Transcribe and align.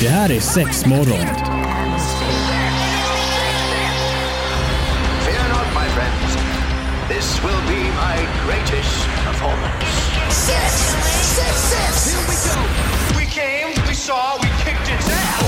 Det 0.00 0.08
här 0.08 0.30
är 0.32 0.40
sex 0.40 0.86
morgon. 0.86 1.26
Fear 5.24 5.48
not, 5.48 5.66
my 5.74 5.88
friends. 5.96 6.36
This 7.08 7.40
will 7.44 7.62
be 7.68 7.82
my 8.04 8.16
greatest 8.46 9.06
performance. 9.26 9.86
Six, 10.30 10.72
six, 11.36 11.54
six. 11.72 12.14
Here 12.14 12.24
we 12.28 12.36
go. 12.48 12.60
We 13.18 13.24
came, 13.26 13.68
we 13.88 13.94
saw, 13.94 14.38
we 14.42 14.48
kicked 14.64 14.88
its 14.94 15.08
ass. 15.08 15.44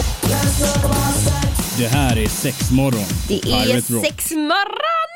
Det 1.79 1.89
här 1.89 2.19
är 2.19 2.29
sex 2.29 2.71
morgon. 2.71 3.05
Det 3.29 3.35
är 3.35 4.01
sex 4.03 4.31
morgon! 4.31 5.11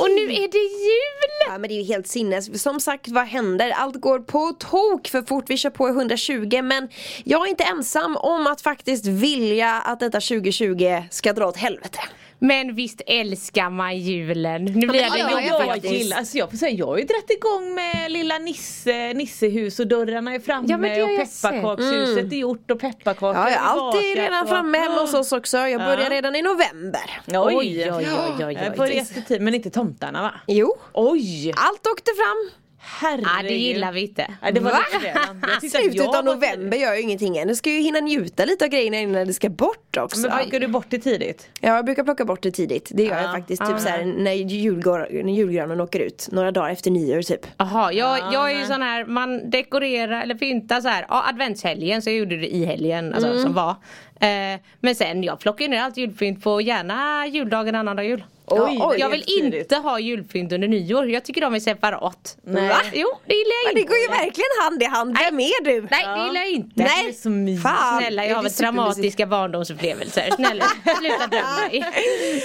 Och 0.00 0.10
nu 0.10 0.34
är 0.34 0.48
det 0.52 0.58
jul! 0.58 1.13
Men 1.58 1.68
det 1.68 1.74
är 1.74 1.82
ju 1.82 1.84
helt 1.84 2.06
sinnes. 2.06 2.62
Som 2.62 2.80
sagt, 2.80 3.08
vad 3.08 3.26
händer? 3.26 3.70
Allt 3.70 4.00
går 4.00 4.18
på 4.18 4.52
tok 4.52 5.08
för 5.08 5.22
fort. 5.22 5.44
Vi 5.48 5.56
kör 5.56 5.70
på 5.70 5.88
i 5.88 5.90
120 5.90 6.62
men 6.62 6.88
jag 7.24 7.46
är 7.46 7.50
inte 7.50 7.64
ensam 7.64 8.16
om 8.16 8.46
att 8.46 8.60
faktiskt 8.60 9.06
vilja 9.06 9.72
att 9.72 10.00
detta 10.00 10.20
2020 10.20 11.02
ska 11.10 11.32
dra 11.32 11.46
åt 11.46 11.56
helvete. 11.56 11.98
Men 12.38 12.74
visst 12.74 13.00
älskar 13.06 13.70
man 13.70 13.98
julen. 13.98 14.64
Nu 14.64 14.86
blir 14.86 15.00
det 15.02 15.10
det 15.10 15.18
gör 15.18 15.40
jag 15.40 15.66
faktiskt. 15.66 15.94
gillar, 15.94 16.16
alltså 16.16 16.38
jag 16.38 16.50
säga, 16.58 16.70
jag 16.72 16.86
har 16.86 16.98
ju 16.98 17.04
dragit 17.04 17.30
igång 17.30 17.74
med 17.74 18.12
lilla 18.12 18.38
Nisse, 18.38 19.12
Nissehus 19.14 19.80
och 19.80 19.86
dörrarna 19.86 20.34
är 20.34 20.38
framme 20.40 20.66
Ja, 20.70 20.76
men 20.78 20.92
och 20.92 20.98
jag 20.98 21.08
pepparkakshuset 21.18 22.32
är 22.32 22.36
gjort 22.36 22.70
och 22.70 22.80
pepparkakor 22.80 23.34
Ja, 23.34 23.50
ja 23.50 23.58
allt 23.58 23.94
är 23.94 24.16
redan 24.16 24.46
framme 24.48 24.78
hemma 24.78 25.00
hos 25.00 25.14
oss 25.14 25.32
också. 25.32 25.56
Jag 25.56 25.80
börjar 25.80 26.00
Ja. 26.00 26.10
redan 26.10 26.36
i 26.36 26.42
november. 26.42 27.00
Oj, 27.26 27.34
Oj, 27.56 27.56
oj, 27.56 27.90
oj, 27.92 28.06
oj, 28.38 28.44
oj. 28.46 28.58
Jag 28.64 28.76
börjar 28.76 29.00
efter 29.02 29.20
tid, 29.20 29.40
men 29.40 29.54
inte 29.54 29.70
tomtarna 29.70 30.22
va? 30.22 30.34
Jo, 30.46 30.76
Oj! 30.92 31.52
allt 31.56 31.86
åkte 31.86 32.10
fram. 32.16 32.63
Herregud. 32.86 33.26
Ja 33.36 33.42
det 33.42 33.54
gillar 33.54 33.92
vi 33.92 34.00
inte. 34.00 34.26
Ja, 34.42 34.50
det 34.50 34.60
var. 34.60 34.70
Jag 34.70 35.18
att 35.56 35.70
Slutet 35.70 35.94
jag 35.94 36.16
av 36.16 36.24
november 36.24 36.76
gör 36.76 36.94
ju 36.94 37.00
ingenting 37.00 37.36
än. 37.36 37.48
Du 37.48 37.54
ska 37.54 37.70
ju 37.70 37.80
hinna 37.80 38.00
njuta 38.00 38.44
lite 38.44 38.64
av 38.64 38.70
grejerna 38.70 38.96
innan 38.98 39.26
det 39.26 39.32
ska 39.34 39.48
bort 39.48 39.96
också. 39.96 40.20
Men 40.20 40.38
plockar 40.38 40.60
du 40.60 40.66
bort 40.66 40.86
det 40.88 40.98
tidigt? 40.98 41.48
Ja, 41.60 41.74
jag 41.76 41.84
brukar 41.84 42.04
plocka 42.04 42.24
bort 42.24 42.42
det 42.42 42.50
tidigt. 42.50 42.90
Det 42.94 43.02
gör 43.02 43.16
jag 43.16 43.24
Ja. 43.24 43.32
faktiskt. 43.32 43.62
Ja. 43.62 43.68
Typ 43.68 43.80
såhär 43.80 44.04
när, 44.04 44.32
julgor- 44.32 45.22
när 45.24 45.32
julgranen 45.32 45.80
åker 45.80 46.00
ut. 46.00 46.28
Några 46.32 46.50
dagar 46.50 46.70
efter 46.70 46.90
nyår 46.90 47.22
typ. 47.22 47.46
Jaha, 47.56 47.92
jag, 47.92 48.18
jag 48.32 48.50
är 48.52 48.58
ju 48.60 48.66
sån 48.66 48.82
här, 48.82 49.04
man 49.04 49.50
dekorerar 49.50 50.22
eller 50.22 50.34
pyntar 50.34 50.80
så 50.80 50.88
här. 50.88 51.06
Ja, 51.08 51.24
adventshelgen 51.28 52.02
så 52.02 52.10
jag 52.10 52.16
gjorde 52.16 52.36
det 52.36 52.54
i 52.54 52.64
helgen, 52.64 53.14
alltså 53.14 53.28
Mm. 53.30 53.42
som 53.42 53.52
var. 53.54 53.74
Eh, 54.20 54.60
men 54.80 54.94
sen 54.94 55.22
jag 55.22 55.40
plockar 55.40 55.68
ner 55.68 55.80
allt 55.82 55.96
julpynt 55.96 56.42
på 56.44 56.60
gärna 56.60 57.26
juldagen 57.26 57.74
annandag 57.74 58.04
jul. 58.04 58.24
Oj, 58.46 58.76
Ja, 58.78 58.88
oj, 58.90 58.96
jag 59.00 59.08
vill 59.08 59.22
tidigt. 59.24 59.60
inte 59.62 59.76
ha 59.76 59.98
julpynt 59.98 60.52
under 60.52 60.68
nyår, 60.68 61.10
jag 61.10 61.24
tycker 61.24 61.40
de 61.40 61.54
är 61.54 61.60
separat. 61.60 62.36
Nej. 62.42 62.68
Va? 62.68 62.76
Jo, 62.92 63.08
det 63.26 63.34
gillar 63.34 63.50
jag 63.64 63.68
Men 63.68 63.74
det 63.74 63.80
inte. 63.80 63.88
går 63.92 63.98
ju 63.98 64.08
verkligen 64.08 64.50
hand 64.62 64.82
i 64.82 64.84
hand. 64.84 65.16
Vem 65.18 65.40
är 65.40 65.64
du? 65.64 65.80
Nej, 65.90 66.06
det 66.06 66.26
gillar 66.26 66.40
jag 66.40 66.50
inte. 66.50 66.70
Nej, 66.74 66.88
Det 67.04 67.08
är 67.10 67.12
så 67.12 67.30
mysigt. 67.30 67.62
fan. 67.62 68.00
Snälla, 68.00 68.26
jag 68.26 68.36
har 68.36 68.42
väl 68.42 68.52
traumatiska 68.52 69.26
barndomsupplevelser. 69.26 70.30
Snälla, 70.36 70.64
sluta 71.00 71.26
döma 71.26 71.56
mig. 71.70 71.84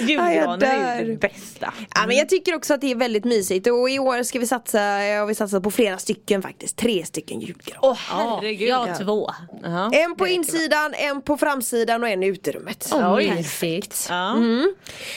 Julgranen 0.00 0.62
är 0.62 1.00
ju 1.02 1.06
det 1.12 1.20
bästa. 1.20 1.72
Ja, 1.94 2.06
men 2.06 2.16
jag 2.16 2.28
tycker 2.28 2.54
också 2.54 2.74
att 2.74 2.80
det 2.80 2.90
är 2.90 2.94
väldigt 2.94 3.24
mysigt 3.24 3.66
och 3.66 3.90
i 3.90 3.98
år 3.98 4.22
ska 4.22 4.38
vi 4.38 4.46
satsa, 4.46 4.78
har 4.80 5.26
vi 5.26 5.34
satsat 5.34 5.62
på 5.62 5.70
flera 5.70 5.98
stycken 5.98 6.42
faktiskt. 6.42 6.76
Tre 6.76 7.04
stycken 7.04 7.40
julgran. 7.40 7.78
Åh 7.82 7.96
herregud. 8.08 8.68
Jag 8.68 8.76
har 8.76 9.04
två. 9.04 9.30
Jaha. 9.62 9.90
En 9.92 10.16
på 10.16 10.26
insidan, 10.26 10.94
en 10.94 11.22
på 11.22 11.36
framsidan 11.36 11.59
och 12.02 12.08
en 12.08 12.22
i 12.22 12.26
uterummet. 12.26 12.92
Oj, 12.94 13.28
perfekt. 13.36 14.06
Ja. 14.10 14.34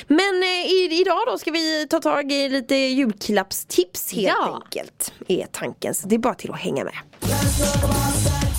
Men 0.07 0.43
eh, 0.43 0.71
i, 0.71 0.89
idag 1.01 1.19
då 1.27 1.37
ska 1.37 1.51
vi 1.51 1.87
ta 1.89 1.99
tag 1.99 2.31
i 2.31 2.49
lite 2.49 2.75
julklappstips 2.75 4.13
helt 4.13 4.27
Ja. 4.39 4.61
enkelt. 4.63 5.13
Är 5.27 5.45
tanken, 5.51 5.95
så 5.95 6.07
det 6.07 6.15
är 6.15 6.19
bara 6.19 6.33
till 6.33 6.51
att 6.51 6.59
hänga 6.59 6.83
med. 6.83 6.93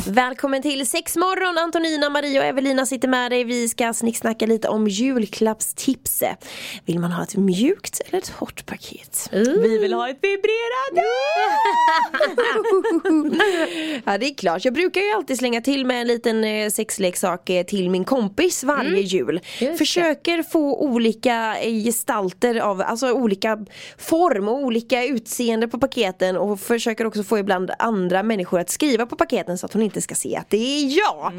Välkommen 0.07 0.63
till 0.63 0.87
sexmorgon, 0.87 1.59
Antonina, 1.59 2.11
Maria 2.11 2.41
och 2.41 2.47
Evelina 2.47 2.87
sitter 2.87 3.09
med 3.09 3.31
dig. 3.31 3.45
Vi 3.45 3.69
ska 3.69 3.93
snicksnacka 3.93 4.47
lite 4.47 4.69
om 4.69 4.89
julklappstips. 4.89 6.23
Vill 6.85 6.99
man 6.99 7.13
ha 7.13 7.23
ett 7.23 7.37
mjukt 7.37 8.01
eller 8.07 8.19
ett 8.19 8.29
hårt 8.29 8.67
paket? 8.67 9.29
Vi 9.33 9.79
vill 9.79 9.93
ha 9.93 10.09
ett 10.09 10.19
vibrerande! 10.23 11.03
Ja 14.07 14.19
det 14.19 14.27
är 14.27 14.35
klart, 14.35 14.65
jag 14.65 14.75
brukar 14.75 15.01
ju 15.01 15.13
alltid 15.13 15.39
slänga 15.39 15.61
till 15.61 15.87
med 15.87 16.01
en 16.01 16.07
liten 16.07 16.45
eh, 16.45 16.71
sexleksak 16.71 17.51
eh, 17.51 17.65
till 17.65 17.91
min 17.91 18.05
kompis 18.05 18.65
varje 18.65 19.01
jul. 19.01 19.41
det. 19.59 19.79
Försöker 19.79 20.43
få 20.43 20.81
olika 20.81 21.57
eh, 21.61 21.85
gestalter 21.85 22.61
av, 22.61 22.81
alltså 22.83 23.13
olika 23.13 23.59
form 23.99 24.49
och 24.49 24.55
olika 24.59 25.05
utseende 25.05 25.69
på 25.69 25.79
paketen 25.79 26.37
och 26.37 26.61
försöker 26.61 27.05
också 27.07 27.23
få 27.23 27.39
ibland 27.39 27.71
andra 27.79 28.23
människor 28.23 28.54
att 28.59 28.71
skriva 28.71 29.07
på 29.07 29.17
paketen 29.17 29.59
så 29.59 29.67
att 29.67 29.73
hon 29.73 29.83
inte 29.83 30.01
ska 30.01 30.15
se 30.15 30.37
att 30.37 30.51
det 30.51 30.57
är 30.57 30.99
jag. 30.99 31.33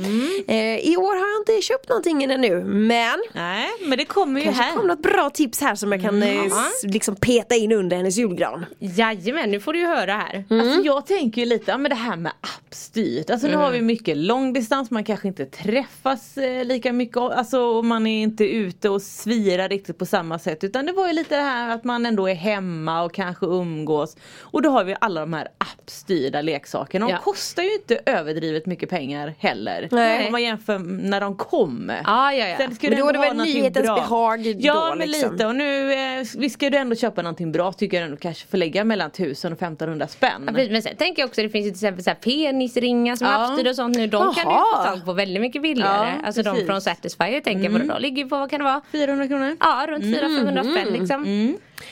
Eh, 0.48 0.80
I 0.80 0.98
år 0.98 1.16
har 1.20 1.28
jag 1.32 1.42
inte 1.42 1.62
köpt 1.68 1.90
någonting 1.90 2.24
ännu 2.24 2.64
men 2.64 3.20
Nej, 3.34 3.68
men 3.86 3.98
det 3.98 4.06
kommer 4.06 4.42
ju 4.42 4.52
här. 4.52 4.72
kommer 4.72 4.88
något 4.88 5.02
bra 5.04 5.30
tips 5.30 5.62
här 5.62 5.76
som 5.76 5.92
jag 5.92 6.02
kan 6.02 6.24
eh, 6.24 6.46
s- 6.46 6.84
liksom 6.84 7.16
peta 7.16 7.56
in 7.56 7.72
under 7.72 7.98
hennes 7.98 8.18
julgran. 8.18 8.66
Jajamän, 8.80 9.52
nu 9.52 9.60
får 9.60 9.74
du 9.74 9.80
ju 9.80 9.86
höra 9.88 10.14
här. 10.14 10.44
Alltså 10.50 10.82
jag 10.82 11.06
tänker 11.06 11.42
ju 11.42 11.48
lite, 11.48 11.72
ja 11.72 11.78
men 11.78 11.90
det 11.90 11.96
här 11.96 12.16
med 12.18 12.32
appstyrt. 12.42 13.30
Alltså 13.30 13.48
nu 13.48 13.56
har 13.56 13.72
vi 13.72 13.82
mycket 13.82 14.18
långdistans, 14.18 14.92
man 14.92 15.04
kanske 15.04 15.28
inte 15.28 15.46
träffas 15.46 16.38
eh, 16.38 16.66
lika 16.66 16.94
mycket, 16.94 17.18
alltså 17.18 17.82
man 17.82 18.08
är 18.08 18.24
inte 18.24 18.44
ute 18.44 18.90
och 18.90 19.02
svirar 19.02 19.70
riktigt 19.70 19.98
på 19.98 20.06
samma 20.06 20.40
sätt. 20.40 20.64
Utan 20.64 20.86
det 20.86 20.92
var 20.92 21.08
ju 21.08 21.14
lite 21.14 21.36
det 21.36 21.42
här 21.42 21.70
att 21.76 21.84
man 21.84 22.06
ändå 22.06 22.30
är 22.30 22.34
hemma 22.36 23.04
och 23.04 23.14
kanske 23.14 23.46
umgås. 23.46 24.18
Och 24.40 24.62
då 24.62 24.70
har 24.70 24.84
vi 24.84 24.96
alla 25.02 25.22
de 25.22 25.34
här 25.34 25.48
appstyrda 25.58 26.42
leksakerna. 26.42 27.05
De 27.06 27.12
Ja. 27.12 27.18
kostar 27.18 27.64
ju 27.64 27.74
inte 27.74 28.00
överdrivet 28.06 28.66
mycket 28.66 28.90
pengar 28.90 29.34
heller. 29.40 29.88
Nej. 29.92 30.26
Om 30.26 30.32
man 30.32 30.44
jämför 30.44 30.80
när 30.80 31.22
de 31.22 31.38
kommer. 31.38 32.02
Ja, 32.06 32.34
ja, 32.34 32.48
ja. 32.48 32.58
Sen 32.58 32.78
Men 32.82 33.00
då 33.00 33.10
är 33.10 33.14
det 33.14 33.20
väl 33.20 33.38
nyhetens 33.38 33.86
bra. 33.86 33.96
behag 33.96 34.46
Ja 34.60 34.74
då, 34.90 34.96
men 34.96 35.08
liksom. 35.08 35.32
lite 35.32 35.46
och 35.46 35.56
nu, 35.56 35.94
eh, 35.94 36.26
vi 36.38 36.50
ska 36.50 36.70
ju 36.70 36.76
ändå 36.78 36.96
köpa 36.96 37.22
någonting 37.22 37.52
bra 37.52 37.74
tycker 37.74 37.98
jag 37.98 38.06
ändå 38.06 38.18
kanske 38.18 38.48
får 38.48 38.58
lägga 38.58 38.84
mellan 38.84 39.12
1000 39.12 39.52
och 39.54 39.58
1500 39.62 40.08
spänn. 40.08 40.44
Ja, 40.46 40.52
Men 40.72 40.82
sen 40.82 40.96
tänker 40.96 41.22
jag 41.22 41.28
också 41.28 41.42
det 41.42 41.50
finns 41.50 41.66
ju 41.66 41.70
till 41.70 41.78
exempel 41.78 42.04
så 42.04 42.10
här 42.10 42.16
penisringar 42.18 43.16
som 43.16 43.28
Ja. 43.28 43.46
appstyrda 43.46 43.70
och 43.70 43.76
sånt 43.76 43.98
nu. 43.98 44.08
De 44.08 44.34
kan 44.34 44.48
du 44.54 44.54
få 44.78 44.84
tag 44.84 45.06
på 45.06 45.14
väldigt 45.14 45.42
mycket 45.42 45.62
billigare. 45.62 46.14
Ja, 46.22 46.26
alltså 46.28 46.44
de 46.44 46.50
precis. 46.52 46.68
från 46.68 46.82
Satisfyer 46.82 47.40
tänker 47.42 47.64
jag 47.64 47.82
på. 47.82 47.94
De 47.94 48.02
ligger 48.02 48.26
på, 48.26 48.38
vad 48.38 48.50
kan 48.50 48.60
det 48.60 48.64
vara? 48.66 48.82
400 48.92 49.28
kronor? 49.28 49.58
Ja, 49.60 49.86
runt 49.90 50.04
400-500 50.04 50.72
spänn 50.72 50.94
liksom. 51.00 51.26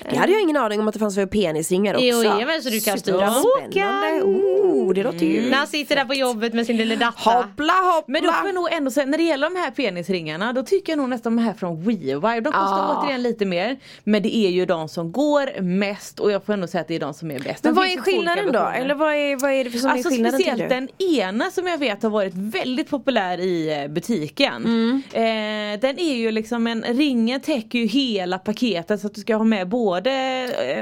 Det 0.10 0.16
hade 0.18 0.32
jag 0.32 0.42
ingen 0.42 0.58
aning 0.58 0.80
om 0.80 0.88
att 0.88 0.94
det 0.94 1.00
fanns 1.00 1.16
för 1.16 1.26
penisringar 1.26 1.94
också. 1.94 2.06
Jo, 2.06 2.24
jajamän, 2.24 2.62
så 2.64 2.70
du 2.70 2.80
kan 2.80 3.00
styra 3.00 3.34
Spännande. 3.72 4.22
Oh, 4.24 4.94
det 4.94 5.04
låter 5.04 5.26
ju... 5.26 5.50
När 5.50 5.58
han 5.58 5.68
sitter 5.68 5.96
där 5.96 6.06
på 6.06 6.14
jobbet 6.14 6.54
med 6.54 6.66
sin 6.66 6.78
lilla 6.78 6.96
datta. 6.96 7.30
Hoppla 7.32 7.74
hoppla! 7.74 8.04
Men 8.08 8.24
då 8.24 8.32
får 8.32 8.46
jag 8.48 8.56
nog 8.56 8.68
ändå 8.72 8.92
säga, 8.92 9.06
när 9.06 9.18
det 9.18 9.24
gäller 9.24 9.50
de 9.50 9.56
här 9.60 9.72
penisringarna 9.72 10.54
då 10.54 10.64
tycker 10.64 10.92
jag 10.92 10.98
nog 10.98 11.10
nästan 11.10 11.36
de 11.36 11.42
här 11.44 11.54
från 11.54 11.84
WeWire, 11.84 12.42
de 12.42 12.54
kostar 12.54 12.80
Ah. 12.80 13.02
återigen 13.04 13.24
lite 13.24 13.46
mer. 13.46 13.78
Men 14.04 14.24
det 14.24 14.36
är 14.36 14.50
ju 14.50 14.66
de 14.66 14.90
som 14.90 15.12
går 15.12 15.62
mest 15.62 16.20
och 16.20 16.32
jag 16.32 16.46
får 16.46 16.54
ändå 16.54 16.68
säga 16.68 16.82
att 16.82 16.88
det 16.88 16.96
är 16.96 17.00
de 17.00 17.14
som 17.14 17.32
är 17.32 17.40
bäst. 17.40 17.64
Men 17.64 17.74
De 17.74 17.80
vad 17.80 17.88
är 17.92 17.98
skillnaden 17.98 18.52
då? 18.52 18.60
Eller 18.76 18.96
vad 18.96 19.14
är, 19.14 19.42
vad 19.42 19.52
är 19.52 19.64
det 19.64 19.70
för 19.72 19.80
som 19.80 19.90
Alltså 19.90 20.10
är 20.10 20.12
skillnaden 20.12 20.40
speciellt 20.40 20.70
den 20.70 20.90
ena 21.14 21.52
som 21.52 21.68
jag 21.68 21.78
vet 21.78 22.04
har 22.04 22.10
varit 22.10 22.34
väldigt 22.36 22.90
populär 22.90 23.38
i 23.40 23.82
eh, 23.84 23.88
butiken. 23.88 24.66
Mm. 24.66 25.02
Eh, 25.12 25.80
den 25.80 26.00
är 26.00 26.16
ju 26.16 26.32
liksom 26.32 26.68
en, 26.68 26.84
ringen 26.84 27.42
täcker 27.42 27.80
ju 27.80 27.86
hela 27.86 28.40
paketet 28.40 29.02
så 29.02 29.08
att 29.08 29.16
du 29.16 29.22
ska 29.22 29.36
ha 29.36 29.44
med 29.44 29.68
både 29.74 30.12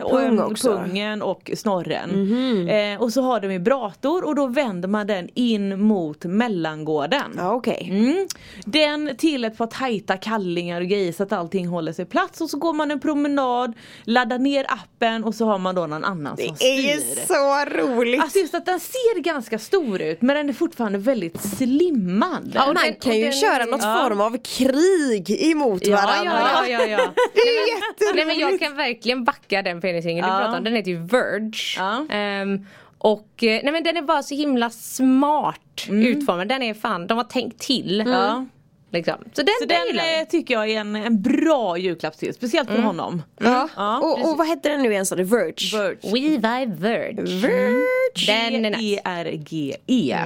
eh, 0.04 0.10
Pung 0.10 0.56
pungen 0.56 1.22
och 1.22 1.52
snorren. 1.56 2.10
Mhm. 2.10 2.68
Eh, 2.70 3.02
och 3.02 3.14
så 3.14 3.22
har 3.22 3.40
de 3.40 3.48
vibrator 3.48 4.24
och 4.26 4.36
då 4.36 4.48
vänder 4.48 4.88
man 4.90 5.08
den 5.08 5.30
in 5.34 5.82
mot 5.82 6.26
mellangården. 6.26 7.32
Ja 7.38 7.54
okej. 7.54 7.88
Mm. 7.92 8.28
Den 8.66 9.16
till 9.18 9.46
ett 9.46 9.58
par 9.58 9.68
tajta 9.68 10.18
kallingar 10.18 10.82
och 10.82 10.88
grejer 10.88 11.12
så 11.12 11.24
att 11.24 11.32
allting 11.32 11.68
håller 11.68 11.94
sig 11.94 12.06
plats 12.06 12.42
och 12.42 12.50
så 12.50 12.58
går 12.58 12.74
man 12.74 12.92
en 12.92 13.00
promenad, 13.00 13.74
laddar 14.04 14.40
ner 14.40 14.66
appen 14.70 15.24
och 15.24 15.36
så 15.36 15.46
har 15.46 15.58
man 15.58 15.76
då 15.76 15.88
någon 15.88 16.04
annan 16.04 16.38
som 16.38 16.56
Det 16.60 16.66
är 16.66 16.94
ju 16.96 17.00
styr. 17.02 17.26
så 17.28 17.66
roligt! 17.78 18.22
Alltså 18.22 18.40
just 18.40 18.56
att 18.56 18.66
den 18.66 18.80
ser 18.80 19.20
ganska 19.20 19.60
stor 19.60 20.02
ut 20.02 20.22
men 20.22 20.36
den 20.36 20.50
är 20.50 20.54
fortfarande 20.54 20.98
väldigt 20.98 21.42
slimmad. 21.42 22.52
Ja, 22.56 22.62
och 22.68 22.74
Man 22.74 22.84
den- 22.86 22.96
kan 22.96 23.18
ju 23.18 23.24
den- 23.24 23.32
köra 23.34 23.66
något 23.66 23.82
ja. 23.84 24.00
form 24.10 24.22
av 24.22 24.38
krig 24.44 25.52
emot 25.52 25.88
varandra. 25.88 26.16
ja, 26.26 26.68
ja, 26.68 26.80
ja, 26.80 26.86
ja. 26.86 26.98
Det 27.34 27.40
är 27.42 27.76
jätteroligt! 27.76 28.16
Nej 28.16 28.26
men 28.26 28.40
jag 28.40 28.60
kan 28.60 28.76
verkligen 28.82 29.24
backa 29.24 29.62
den 29.62 29.82
penisringen 29.82 30.24
du 30.26 30.30
Ja. 30.32 30.38
pratar 30.40 30.58
om. 30.58 30.64
Den 30.64 30.76
heter 30.76 30.92
ju 30.92 30.98
Verge. 30.98 31.52
Ja. 31.78 32.06
Ehm, 32.10 32.66
och 32.98 33.44
eh, 33.44 33.60
nej 33.64 33.72
men 33.72 33.84
den 33.84 33.98
är 33.98 34.02
bara 34.02 34.24
så 34.24 34.36
himla 34.36 34.70
smart 34.70 35.88
utformad. 35.90 36.48
Den 36.48 36.62
är 36.62 36.74
fan, 36.74 37.08
de 37.08 37.18
har 37.18 37.24
tänkt 37.26 37.60
till. 37.60 38.04
Ja. 38.08 38.46
Liksom. 38.94 39.16
Så 39.34 39.42
den, 39.42 39.48
Så 39.62 39.66
den 39.68 39.96
den 39.98 40.22
eh, 40.22 40.28
tycker 40.28 40.54
jag 40.54 40.70
är 40.70 40.80
en, 40.80 40.96
en 40.96 41.22
bra 41.22 41.78
julklappstips, 41.78 42.36
speciellt 42.38 42.70
för 42.70 42.78
honom. 42.82 43.22
Ja. 43.40 43.70
Ja, 43.76 44.00
och, 44.00 44.30
och 44.32 44.38
vad 44.38 44.48
hette 44.48 44.70
den 44.70 44.82
nu 44.82 44.92
igen 44.92 45.06
sa 45.06 45.16
du? 45.16 45.24
Verge? 45.24 45.78
Verge. 45.78 45.98
We 46.04 46.20
Vibe 46.30 46.76
Verge. 46.76 47.22
Verge. 47.42 47.76
Den 48.28 48.66
är 48.66 48.70
nice. 48.70 49.02
E-R-G-E. 49.06 50.26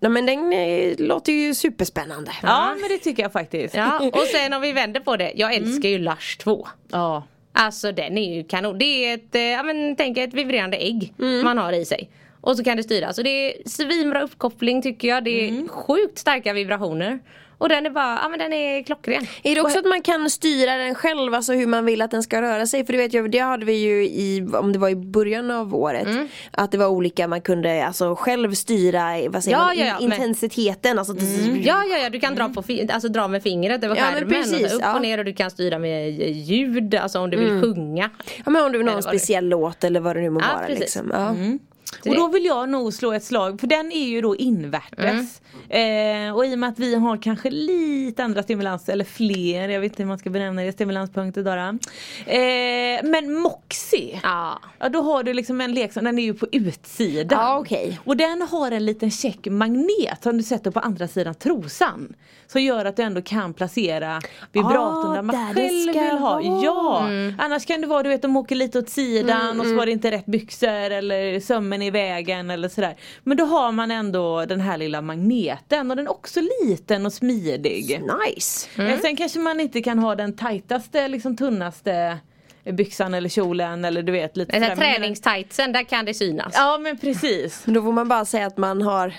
Nej 0.00 0.10
men 0.10 0.26
den 0.26 0.52
eh, 0.52 0.94
låter 0.98 1.32
ju 1.32 1.54
superspännande. 1.54 2.30
Ja 2.42 2.74
men 2.80 2.88
det 2.88 2.98
tycker 2.98 3.22
jag 3.22 3.32
faktiskt. 3.32 3.74
Ja, 3.74 3.98
och 4.12 4.22
sen 4.32 4.52
om 4.52 4.62
vi 4.62 4.72
vänder 4.72 5.00
på 5.00 5.16
det. 5.16 5.32
Jag 5.34 5.54
älskar 5.54 5.88
ju 5.88 5.98
Lush 5.98 6.38
2. 6.38 6.68
Ja. 6.92 7.22
Alltså 7.52 7.92
den 7.92 8.18
är 8.18 8.34
ju 8.34 8.44
kanon. 8.44 8.78
Det 8.78 8.84
är 8.84 9.14
ett, 9.14 9.34
eh, 9.34 9.40
ja 9.42 9.62
men 9.62 9.96
tänk 9.96 10.18
ett 10.18 10.34
vibrerande 10.34 10.76
ägg 10.76 11.12
man 11.44 11.58
har 11.58 11.72
i 11.72 11.84
sig. 11.84 12.10
Och 12.40 12.56
så 12.56 12.64
kan 12.64 12.76
det 12.76 12.82
styra. 12.82 13.12
Så 13.12 13.22
det 13.22 13.30
är 13.30 13.68
svinbra 13.68 14.22
uppkoppling 14.22 14.82
tycker 14.82 15.08
jag. 15.08 15.24
Det 15.24 15.44
är 15.44 15.48
Mm. 15.48 15.68
sjukt 15.68 16.18
starka 16.18 16.52
vibrationer. 16.52 17.18
Och 17.60 17.68
den 17.68 17.86
är 17.86 17.90
bara, 17.90 18.18
ja 18.22 18.28
men 18.28 18.38
den 18.38 18.52
är 18.52 18.82
klockren. 18.82 19.26
Är 19.42 19.54
det 19.54 19.60
också 19.60 19.78
att 19.78 19.84
man 19.84 20.02
kan 20.02 20.30
styra 20.30 20.76
den 20.76 20.94
själv, 20.94 21.34
alltså 21.34 21.52
hur 21.52 21.66
man 21.66 21.84
vill 21.84 22.02
att 22.02 22.10
den 22.10 22.22
ska 22.22 22.42
röra 22.42 22.66
sig? 22.66 22.86
För 22.86 22.92
du 22.92 22.98
vet 22.98 23.14
ju, 23.14 23.28
det 23.28 23.38
hade 23.38 23.64
vi 23.66 23.72
ju 23.72 24.04
i, 24.04 24.48
om 24.52 24.72
det 24.72 24.78
var 24.78 24.88
i 24.88 24.96
början 24.96 25.50
av 25.50 25.74
året, 25.74 26.06
Mm. 26.06 26.28
att 26.50 26.72
det 26.72 26.78
var 26.78 26.86
olika, 26.86 27.28
man 27.28 27.40
kunde 27.40 27.86
alltså 27.86 28.14
själv 28.16 28.54
styra, 28.54 29.28
vad 29.28 29.44
säger 29.44 29.56
Ja, 29.56 29.64
man, 29.64 29.78
ja, 29.78 29.84
ja, 29.86 29.94
men- 30.00 30.02
intensiteten. 30.12 30.98
Alltså, 30.98 31.14
Ja, 31.62 31.84
ja, 31.90 31.98
ja, 31.98 32.10
du 32.10 32.20
kan 32.20 32.34
dra, 32.34 32.48
på 32.48 32.62
alltså, 32.92 33.08
dra 33.08 33.28
med 33.28 33.42
fingret 33.42 33.84
över 33.84 33.96
Mm. 33.96 34.04
Men 34.12 34.14
skärmen. 34.20 34.38
och 34.40 34.44
så 34.46 34.50
precis, 34.56 34.72
upp. 34.74 34.82
Mm. 34.82 34.94
och 34.96 35.02
ner 35.02 35.18
och 35.18 35.24
du 35.24 35.32
kan 35.32 35.50
styra 35.50 35.78
med 35.78 36.10
ljud, 36.30 36.94
alltså 36.94 37.18
om 37.18 37.30
du 37.30 37.36
vill 37.36 37.60
sjunga. 37.60 38.10
Ja 38.44 38.50
men 38.50 38.64
om 38.64 38.72
du 38.72 38.78
vill 38.78 38.88
ha 38.88 38.96
en 38.96 39.02
speciell 39.02 39.48
låt 39.48 39.84
eller 39.84 40.00
vad 40.00 40.16
det 40.16 40.22
nu 40.22 40.30
må 40.30 40.40
vara. 40.40 40.66
precis. 40.66 40.80
Liksom. 40.80 41.58
Och 42.08 42.14
då 42.14 42.28
vill 42.28 42.44
jag 42.44 42.68
nog 42.68 42.92
slå 42.94 43.12
ett 43.12 43.24
slag, 43.24 43.60
för 43.60 43.66
den 43.66 43.92
är 43.92 44.04
ju 44.08 44.20
då 44.20 44.36
invärtes. 44.36 45.42
Eh, 45.68 46.36
och 46.36 46.46
i 46.46 46.54
och 46.54 46.58
med 46.58 46.68
att 46.68 46.78
vi 46.78 46.94
har 46.94 47.16
kanske 47.22 47.50
lite 47.50 48.24
andra 48.24 48.42
stimulans, 48.42 48.88
eller 48.88 49.04
fler, 49.04 49.68
jag 49.68 49.80
vet 49.80 49.92
inte 49.92 50.02
hur 50.02 50.08
man 50.08 50.18
ska 50.18 50.30
benämna 50.30 50.62
det, 50.62 50.72
stimulanspunkter 50.72 51.42
Dara. 51.42 51.78
Eh, 52.26 53.04
men 53.10 53.34
Moxie, 53.34 54.20
Ja. 54.22 54.58
ja 54.78 54.88
då 54.88 55.02
har 55.02 55.22
du 55.22 55.32
liksom 55.34 55.60
en 55.60 55.74
lek 55.74 55.92
som, 55.92 56.04
den 56.04 56.18
är 56.18 56.22
ju 56.22 56.34
på 56.34 56.46
utsidan. 56.52 57.38
Ja, 57.40 57.58
okej. 57.58 58.00
Och 58.04 58.16
den 58.16 58.42
har 58.50 58.70
en 58.70 58.86
liten 58.86 59.10
check 59.10 59.46
magnet 59.46 60.22
som 60.22 60.36
du 60.36 60.42
sätter 60.42 60.70
på 60.70 60.80
andra 60.80 61.08
sidan 61.08 61.34
trosan. 61.34 62.14
Som 62.46 62.62
gör 62.62 62.84
att 62.84 62.96
du 62.96 63.02
ändå 63.02 63.22
kan 63.22 63.54
placera 63.54 64.20
vibratorn 64.52 65.10
Ah, 65.10 65.14
där 65.14 65.22
man 65.22 65.36
där 65.36 65.54
själv 65.54 65.86
vill 65.94 66.18
ha. 66.18 66.30
vara. 66.34 66.42
Ja, 66.64 67.00
Mm. 67.06 67.34
annars 67.38 67.66
kan 67.66 67.80
det 67.80 67.86
vara 67.86 68.02
du 68.02 68.08
vet 68.08 68.22
de 68.22 68.36
åker 68.36 68.54
lite 68.56 68.78
åt 68.78 68.88
sidan 68.88 69.60
och 69.60 69.66
så 69.66 69.74
var 69.74 69.86
det 69.86 69.92
inte 69.92 70.10
rätt 70.10 70.26
byxor 70.26 70.68
eller 70.90 71.40
sömmen 71.40 71.79
i 71.82 71.90
vägen 71.90 72.50
eller 72.50 72.68
sådär. 72.68 72.96
Men 73.22 73.36
då 73.36 73.44
har 73.44 73.72
man 73.72 73.90
ändå 73.90 74.44
den 74.46 74.60
här 74.60 74.78
lilla 74.78 75.00
magneten 75.00 75.90
och 75.90 75.96
den 75.96 76.06
är 76.06 76.10
också 76.10 76.40
liten 76.64 77.06
och 77.06 77.12
smidig. 77.12 78.00
Nice. 78.26 78.82
Eh, 78.82 79.00
Sen 79.00 79.16
kanske 79.16 79.38
man 79.38 79.60
inte 79.60 79.82
kan 79.82 79.98
ha 79.98 80.14
den 80.14 80.36
tajtaste, 80.36 81.08
liksom 81.08 81.36
tunnaste 81.36 82.18
byxan 82.64 83.14
eller 83.14 83.28
kjolen 83.28 83.84
eller 83.84 84.02
du 84.02 84.12
vet 84.12 84.36
lite 84.36 84.52
sådär. 84.52 84.76
Träningstightsen, 84.76 85.72
där 85.72 85.82
kan 85.82 86.04
det 86.04 86.14
synas. 86.14 86.52
Ja 86.56 86.78
men 86.78 86.98
precis. 86.98 87.62
Då 87.64 87.82
får 87.82 87.92
man 87.92 88.08
bara 88.08 88.24
säga 88.24 88.46
att 88.46 88.56
man 88.56 88.82
har 88.82 89.14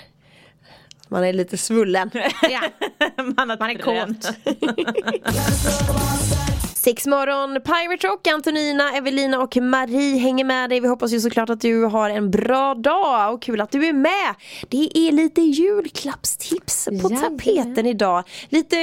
man 1.08 1.24
är 1.24 1.32
lite 1.32 1.56
svullen. 1.56 2.10
Ja. 2.50 2.60
man, 3.36 3.50
har 3.50 3.58
Man 3.58 3.70
är 3.70 3.74
kåt. 3.74 4.34
Sex 6.84 7.06
morgon, 7.06 7.60
Pirate 7.60 8.06
Rock, 8.06 8.26
Antonina, 8.26 8.96
Evelina 8.96 9.40
och 9.40 9.56
Marie 9.56 10.18
hänger 10.18 10.44
med 10.44 10.70
dig. 10.70 10.80
Vi 10.80 10.88
hoppas 10.88 11.12
ju 11.12 11.20
såklart 11.20 11.50
att 11.50 11.60
du 11.60 11.84
har 11.84 12.10
en 12.10 12.30
bra 12.30 12.74
dag 12.74 13.34
och 13.34 13.42
kul 13.42 13.60
att 13.60 13.70
du 13.70 13.86
är 13.86 13.92
med. 13.92 14.34
Det 14.68 14.98
är 14.98 15.12
lite 15.12 15.40
julklappstips 15.40 16.84
på 16.84 16.92
Jajamän. 16.92 17.38
tapeten 17.38 17.86
idag. 17.86 18.24
Lite 18.48 18.76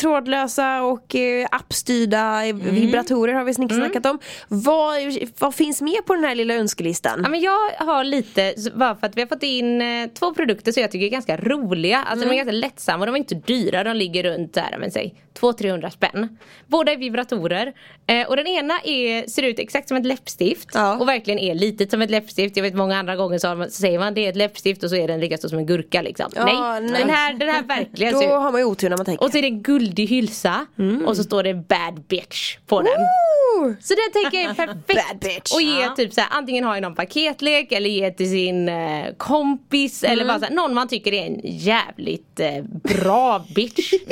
trådlösa 0.00 0.82
och 0.82 1.14
eh, 1.14 1.46
appstyrda 1.50 2.46
eh, 2.46 2.54
vibratorer 2.54 3.32
har 3.34 3.44
vi 3.44 3.54
snicksnackat 3.54 4.06
om. 4.06 4.18
Vad, 4.48 4.98
vad 5.38 5.54
finns 5.54 5.82
med 5.82 6.06
på 6.06 6.14
den 6.14 6.24
här 6.24 6.34
lilla 6.34 6.54
önskelistan? 6.54 7.20
Ja, 7.22 7.28
men 7.28 7.40
jag 7.40 7.70
har 7.78 8.04
lite, 8.04 8.54
bara 8.74 8.96
för 8.96 9.06
att 9.06 9.16
vi 9.16 9.20
har 9.20 9.28
fått 9.28 9.42
in 9.42 9.82
eh, 9.82 10.08
två 10.18 10.34
produkter 10.34 10.72
som 10.72 10.80
jag 10.80 10.90
tycker 10.90 11.06
är 11.06 11.10
ganska 11.10 11.36
roliga. 11.36 11.98
Alltså 11.98 12.26
de 12.26 12.32
är 12.32 12.36
ganska 12.36 12.52
lättsamma 12.52 12.98
och 12.98 13.06
de 13.06 13.14
är 13.14 13.18
inte 13.18 13.34
dyra. 13.34 13.84
De 13.84 13.96
ligger 13.96 14.22
runt 14.22 14.54
där, 14.54 14.76
men 14.80 14.90
säg 14.90 15.14
200-300 15.42 15.90
spänn. 15.90 16.38
Båda 16.66 16.92
är 16.92 16.96
vibratorer. 16.96 17.72
Eh, 18.06 18.28
och 18.28 18.36
den 18.36 18.46
ena 18.46 18.74
är, 18.84 19.26
ser 19.30 19.42
ut 19.42 19.58
exakt 19.58 19.88
som 19.88 19.96
ett 19.96 20.06
läppstift. 20.06 20.68
Ja. 20.74 20.96
Och 20.96 21.08
verkligen 21.08 21.38
är 21.38 21.54
litet 21.54 21.90
som 21.90 22.02
ett 22.02 22.10
läppstift. 22.10 22.56
Jag 22.56 22.62
vet 22.64 22.74
många 22.74 22.96
andra 22.98 23.16
gånger 23.16 23.38
så, 23.38 23.54
man, 23.54 23.70
så 23.70 23.80
säger 23.80 23.98
man 23.98 24.14
det 24.14 24.24
är 24.26 24.28
ett 24.28 24.36
läppstift 24.36 24.82
och 24.82 24.90
så 24.90 24.96
är 24.96 25.08
den 25.08 25.20
lika 25.20 25.38
stor 25.38 25.48
som 25.48 25.58
en 25.58 25.66
gurka 25.66 26.02
liksom. 26.02 26.30
Ja, 26.34 26.44
nej, 26.44 26.80
nej. 26.90 27.00
Den, 27.00 27.10
här, 27.10 27.32
den 27.34 27.48
här 27.48 27.62
verkligen 27.62 28.12
Då 28.12 28.20
har 28.26 28.52
man 28.52 28.60
ju 28.60 28.64
otur 28.64 28.90
när 28.90 28.96
man 28.96 29.06
tänker. 29.06 29.24
och 29.24 29.30
så 29.30 29.38
är 29.38 29.42
det 29.42 29.48
en 29.48 29.62
guldig 29.62 30.06
hylsa 30.06 30.66
och 31.06 31.16
så 31.16 31.22
står 31.24 31.42
det 31.42 31.54
bad 31.54 32.02
bitch 32.08 32.56
på 32.66 32.82
den. 32.82 32.92
Ooh. 32.92 33.72
Så 33.80 33.94
den 33.94 34.22
tänker 34.22 34.38
jag 34.42 34.50
är 34.50 34.54
perfekt. 34.86 35.52
Och 35.54 35.62
ge 35.62 35.82
Ja. 35.82 35.94
typ 35.96 36.12
såhär, 36.12 36.28
antingen 36.32 36.64
ha 36.64 36.76
i 36.76 36.80
någon 36.80 36.94
paketlek 36.94 37.72
eller 37.72 37.90
ge 37.90 38.10
till 38.10 38.30
sin 38.30 38.68
eh, 38.68 39.04
kompis 39.16 40.04
eller 40.04 40.24
bara 40.24 40.38
såhär, 40.38 40.52
någon 40.54 40.74
man 40.74 40.88
tycker 40.88 41.12
är 41.14 41.26
en 41.26 41.40
jävligt 41.44 42.40
eh, 42.40 42.62
bra 43.02 43.44
bitch. 43.54 43.92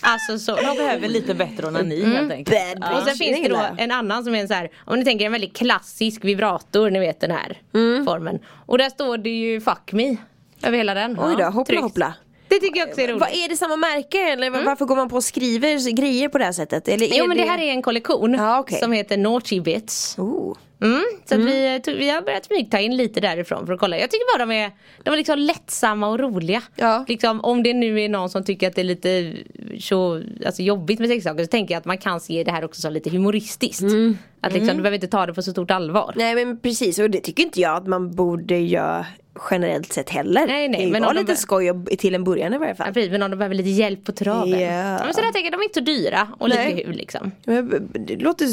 Alltså 0.00 0.38
så. 0.38 0.56
Jag 0.76 0.86
behöver 0.86 1.08
lite 1.08 1.34
bättre 1.34 1.66
onani 1.66 2.04
helt 2.04 2.32
enkelt. 2.32 2.74
Bitch. 2.76 2.90
Och 2.92 3.02
sen 3.08 3.16
finns 3.16 3.42
det 3.42 3.48
då 3.48 3.66
en 3.78 3.90
annan 3.90 4.24
som 4.24 4.34
är 4.34 4.38
en 4.40 4.48
så 4.48 4.54
här, 4.54 4.70
om 4.84 4.98
ni 4.98 5.04
tänker 5.04 5.26
en 5.26 5.32
väldigt 5.32 5.56
klassisk 5.56 6.24
vibrator, 6.24 6.90
ni 6.90 6.98
vet 6.98 7.20
den 7.20 7.30
här 7.30 7.58
formen. 8.04 8.38
Och 8.66 8.78
där 8.78 8.90
står 8.90 9.18
det 9.18 9.30
ju 9.30 9.60
fuck 9.60 9.92
me 9.92 10.16
över 10.62 10.78
hela 10.78 10.94
den. 10.94 11.18
Oj 11.20 11.34
då, 11.38 11.44
hoppla 11.44 11.64
Tryckt. 11.64 11.82
hoppla. 11.82 12.14
Det 12.48 12.58
tycker 12.60 12.80
jag 12.80 12.88
också 12.88 13.00
är 13.00 13.08
roligt. 13.08 13.20
Vad 13.20 13.30
är 13.32 13.48
det 13.48 13.56
samma 13.56 13.76
märke 13.76 14.18
eller 14.18 14.50
varför 14.50 14.84
går 14.84 14.96
man 14.96 15.08
på 15.08 15.16
och 15.16 15.24
skriver 15.24 15.96
grejer 15.96 16.28
på 16.28 16.38
det 16.38 16.44
här 16.44 16.52
sättet? 16.52 16.88
Eller 16.88 17.08
Jo 17.18 17.26
men 17.26 17.36
det 17.36 17.42
här 17.44 17.58
är 17.58 17.70
en 17.70 17.82
kollektion 17.82 18.34
Ja, 18.34 18.58
okej. 18.60 18.78
som 18.78 18.92
heter 18.92 19.16
Naughty 19.16 19.60
Bits. 19.60 20.18
Oh. 20.18 20.56
Mm, 20.86 21.02
så 21.24 21.34
att 21.34 21.40
vi, 21.40 21.80
tog- 21.84 21.94
vi 21.94 22.10
har 22.10 22.22
börjat 22.22 22.44
smygta 22.44 22.80
in 22.80 22.96
lite 22.96 23.20
därifrån 23.20 23.66
för 23.66 23.72
att 23.72 23.80
kolla. 23.80 23.98
Jag 23.98 24.10
tycker 24.10 24.38
bara 24.38 24.46
de 24.46 24.52
är, 24.54 24.70
de 25.02 25.10
är 25.12 25.16
liksom 25.16 25.38
lättsamma 25.38 26.08
och 26.08 26.18
roliga. 26.20 26.62
Ja. 26.76 27.04
Liksom, 27.08 27.40
om 27.40 27.62
det 27.62 27.74
nu 27.74 28.00
är 28.00 28.08
någon 28.08 28.30
som 28.30 28.44
tycker 28.44 28.68
att 28.68 28.74
det 28.74 28.82
är 28.82 28.84
lite 28.84 29.32
så, 29.80 30.22
alltså, 30.46 30.62
jobbigt 30.62 30.98
med 30.98 31.08
sexsaker 31.08 31.44
så 31.44 31.48
tänker 31.48 31.74
jag 31.74 31.78
att 31.78 31.84
man 31.84 31.98
kan 31.98 32.20
se 32.20 32.44
det 32.44 32.50
här 32.50 32.64
också 32.64 32.80
som 32.80 32.92
lite 32.92 33.10
humoristiskt. 33.10 33.82
Mm. 33.82 34.18
Att 34.40 34.52
liksom, 34.52 34.76
du 34.76 34.82
behöver 34.82 34.94
inte 34.94 35.06
ta 35.08 35.26
det 35.26 35.34
på 35.34 35.42
så 35.42 35.50
stort 35.52 35.70
allvar. 35.70 36.12
Nej 36.16 36.34
men 36.34 36.58
precis 36.60 36.98
och 36.98 37.10
det 37.10 37.20
tycker 37.20 37.42
inte 37.42 37.60
jag 37.60 37.76
att 37.76 37.86
man 37.86 38.14
borde 38.14 38.56
göra 38.58 39.06
generellt 39.50 39.92
sett 39.92 40.10
heller. 40.10 40.46
Nej, 40.46 40.68
nej, 40.68 40.84
det 40.86 40.92
men 40.92 41.02
var 41.02 41.14
de 41.14 41.20
lite 41.20 41.32
bör- 41.32 41.34
skoj 41.36 41.96
till 41.98 42.14
en 42.14 42.24
början 42.24 42.54
i 42.54 42.58
varje 42.58 42.70
Ja, 42.72 42.76
fall. 42.76 42.92
precis, 42.94 43.10
men 43.10 43.22
om 43.22 43.30
de 43.30 43.36
behöver 43.36 43.54
lite 43.54 43.68
hjälp 43.70 44.04
på 44.04 44.12
traven. 44.12 44.60
Ja. 44.60 44.66
Ja, 44.72 45.04
men 45.04 45.14
så 45.14 45.20
där 45.20 45.32
tänker 45.32 45.44
jag, 45.44 45.52
de 45.52 45.60
är 45.60 45.64
inte 45.64 45.74
så 45.80 45.84
dyra 45.84 46.28
och 46.38 46.48
Nej. 46.48 46.68
lite 46.74 46.82
kul 46.84 46.96
liksom. 46.96 47.30
Men 47.44 47.88
Det 48.06 48.16
låter 48.16 48.46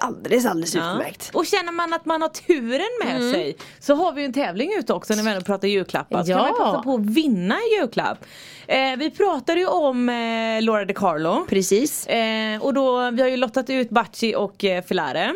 alldeles 0.00 0.46
alldeles 0.46 0.74
Ja. 0.74 0.92
utmärkt. 0.92 1.30
Och 1.34 1.46
känner 1.46 1.72
man 1.72 1.92
att 1.92 2.04
man 2.04 2.22
har 2.22 2.28
turen 2.28 2.86
med 3.04 3.32
sig 3.34 3.56
så 3.80 3.94
har 3.94 4.12
vi 4.12 4.24
en 4.24 4.32
tävling 4.32 4.70
ute 4.78 4.92
också 4.92 5.14
när 5.14 5.22
vi 5.22 5.30
ändå 5.30 5.40
pratar 5.44 5.68
julklappar. 5.68 6.24
Så 6.24 6.30
Ja. 6.30 6.36
kan 6.38 6.46
man 6.46 6.54
passa 6.72 6.82
på 6.82 6.94
att 6.94 7.00
vinna 7.06 7.54
en 7.54 7.80
julklapp. 7.80 8.18
Eh, 8.66 8.96
vi 8.98 9.10
pratade 9.10 9.60
ju 9.60 9.66
om 9.66 10.08
eh, 10.08 10.62
Laura 10.62 10.84
DiCarlo. 10.84 11.44
Precis. 11.48 12.06
Eh, 12.06 12.62
och 12.62 12.74
då, 12.74 13.10
vi 13.10 13.22
har 13.22 13.28
ju 13.28 13.36
lottat 13.36 13.70
ut 13.70 13.90
Baci 13.90 14.34
och 14.36 14.64
eh, 14.64 14.84
Filare. 14.84 15.34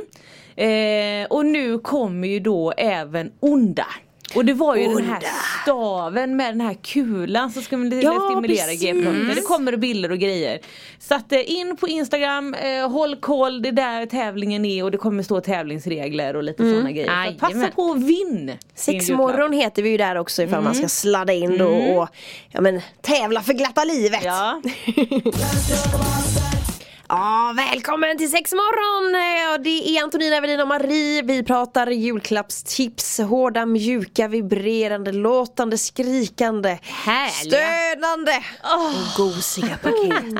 Eh, 0.56 1.26
och 1.30 1.46
nu 1.46 1.78
kommer 1.78 2.28
ju 2.28 2.40
då 2.40 2.72
även 2.76 3.32
Onda. 3.40 3.86
Och 4.34 4.44
det 4.44 4.52
var 4.52 4.76
ju 4.76 4.88
den 4.88 5.04
här 5.04 5.22
staven 5.62 6.36
med 6.36 6.52
den 6.54 6.60
här 6.60 6.74
kulan 6.74 7.50
som 7.50 7.62
skulle 7.62 7.96
Ja, 7.96 8.28
stimulera 8.30 8.64
precis. 8.64 8.82
g-punkter. 8.82 9.34
Det 9.34 9.40
kommer 9.42 9.76
bilder 9.76 10.10
och 10.12 10.18
grejer. 10.18 10.58
Så 10.98 11.14
att 11.14 11.32
in 11.32 11.76
på 11.76 11.88
Instagram, 11.88 12.54
eh, 12.54 12.90
håll 12.90 13.16
koll, 13.16 13.62
det 13.62 13.68
är 13.68 13.72
där 13.72 14.06
tävlingen 14.06 14.64
är 14.64 14.84
och 14.84 14.90
det 14.90 14.98
kommer 14.98 15.22
stå 15.22 15.40
tävlingsregler 15.40 16.36
och 16.36 16.42
lite 16.42 16.62
sådana 16.70 16.92
grejer. 16.92 17.26
Så 17.32 17.38
passa 17.38 17.68
på 17.68 17.82
och 17.82 18.08
vinn! 18.08 18.46
din 18.46 18.58
Sex 18.74 19.08
julklapp. 19.08 19.18
morgon 19.18 19.52
heter 19.52 19.82
vi 19.82 19.90
ju 19.90 19.96
där 19.96 20.16
också 20.16 20.42
ifall 20.42 20.62
man 20.62 20.74
ska 20.74 20.88
sladda 20.88 21.32
in 21.32 21.58
då 21.58 21.68
och 21.68 22.08
ja, 22.48 22.60
men, 22.60 22.80
tävla 23.00 23.42
för 23.42 23.52
glatta 23.52 23.84
livet. 23.84 24.24
Ja. 24.24 24.62
Ja, 27.12 27.54
välkommen 27.56 28.18
till 28.18 28.30
sex 28.30 28.52
morgon! 28.52 29.14
Ja, 29.50 29.58
det 29.58 29.96
är 29.98 30.02
Antonina, 30.02 30.36
Evelina 30.36 30.62
och 30.62 30.68
Marie. 30.68 31.22
Vi 31.22 31.42
pratar 31.44 31.86
julklappstips. 31.86 33.18
Hårda, 33.18 33.66
mjuka, 33.66 34.28
vibrerande, 34.28 35.12
låtande, 35.12 35.78
skrikande, 35.78 36.78
Härliga. 36.82 37.58
stönande 37.60 38.32
och 38.62 39.16
gosiga 39.24 39.76
paket. 39.82 40.34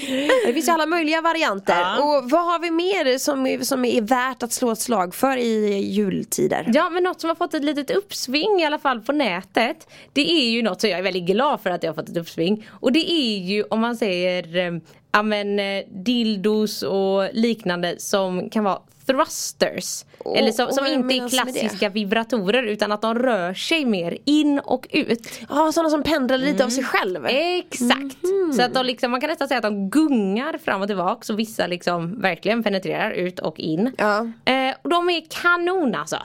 det 0.46 0.52
finns 0.52 0.68
ju 0.68 0.72
alla 0.72 0.86
möjliga 0.86 1.20
varianter. 1.20 1.80
Ja. 1.80 1.98
Och 2.04 2.30
vad 2.30 2.44
har 2.44 2.58
vi 2.58 2.70
mer 2.70 3.18
som, 3.18 3.46
är- 3.46 3.60
som 3.60 3.84
är 3.84 4.02
värt 4.02 4.42
att 4.42 4.52
slå 4.52 4.70
ett 4.70 4.80
slag 4.80 5.14
för 5.14 5.36
i 5.36 5.78
jultider? 5.90 6.70
Ja 6.74 6.90
men 6.90 7.02
något 7.02 7.20
som 7.20 7.28
har 7.28 7.34
fått 7.34 7.54
ett 7.54 7.64
litet 7.64 7.90
uppsving 7.90 8.60
i 8.60 8.64
alla 8.66 8.78
fall 8.78 9.00
på 9.00 9.12
nätet 9.12 9.88
Det 10.12 10.30
är 10.32 10.50
ju 10.50 10.62
något 10.62 10.80
som 10.80 10.90
jag 10.90 10.98
är 10.98 11.02
väldigt 11.02 11.26
glad 11.26 11.60
för 11.60 11.70
att 11.70 11.80
det 11.80 11.86
har 11.86 11.94
fått 11.94 12.08
ett 12.08 12.16
uppsving 12.16 12.68
Och 12.80 12.92
det 12.92 13.12
är 13.12 13.38
ju 13.38 13.62
om 13.62 13.80
man 13.80 13.96
säger 13.96 14.56
eh, 14.56 14.72
Ja 15.12 15.22
men 15.22 15.58
eh, 15.58 15.84
dildos 15.88 16.82
och 16.82 17.28
liknande 17.32 17.94
som 17.98 18.50
kan 18.50 18.64
vara 18.64 18.78
thrusters 19.06 20.04
Åh, 20.24 20.38
Eller 20.38 20.52
som, 20.52 20.72
som 20.72 20.86
inte 20.86 21.14
är 21.14 21.28
klassiska 21.28 21.88
vibratorer 21.88 22.62
utan 22.62 22.92
att 22.92 23.02
de 23.02 23.18
rör 23.18 23.54
sig 23.54 23.84
mer 23.84 24.18
in 24.24 24.58
och 24.58 24.86
ut 24.90 25.28
Ja, 25.48 25.72
sådana 25.72 25.90
som 25.90 26.02
pendlar 26.02 26.38
lite 26.38 26.64
av 26.64 26.68
sig 26.68 26.84
själv. 26.84 27.26
Exakt! 27.26 28.16
Så 28.56 28.62
att 28.62 28.74
de 28.74 28.86
liksom, 28.86 29.10
man 29.10 29.20
kan 29.20 29.30
nästan 29.30 29.48
säga 29.48 29.58
att 29.58 29.62
de 29.64 29.90
gungar 29.90 30.58
fram 30.64 30.80
och 30.82 30.86
tillbaka 30.86 31.22
så 31.22 31.34
vissa 31.34 31.66
liksom 31.66 32.20
verkligen 32.20 32.62
penetrerar 32.62 33.10
ut 33.10 33.38
och 33.38 33.60
in. 33.60 33.92
Ja. 33.98 34.18
Eh, 34.44 34.74
och 34.82 34.90
de 34.90 35.10
är 35.10 35.22
kanon 35.42 35.94
alltså. 35.94 36.16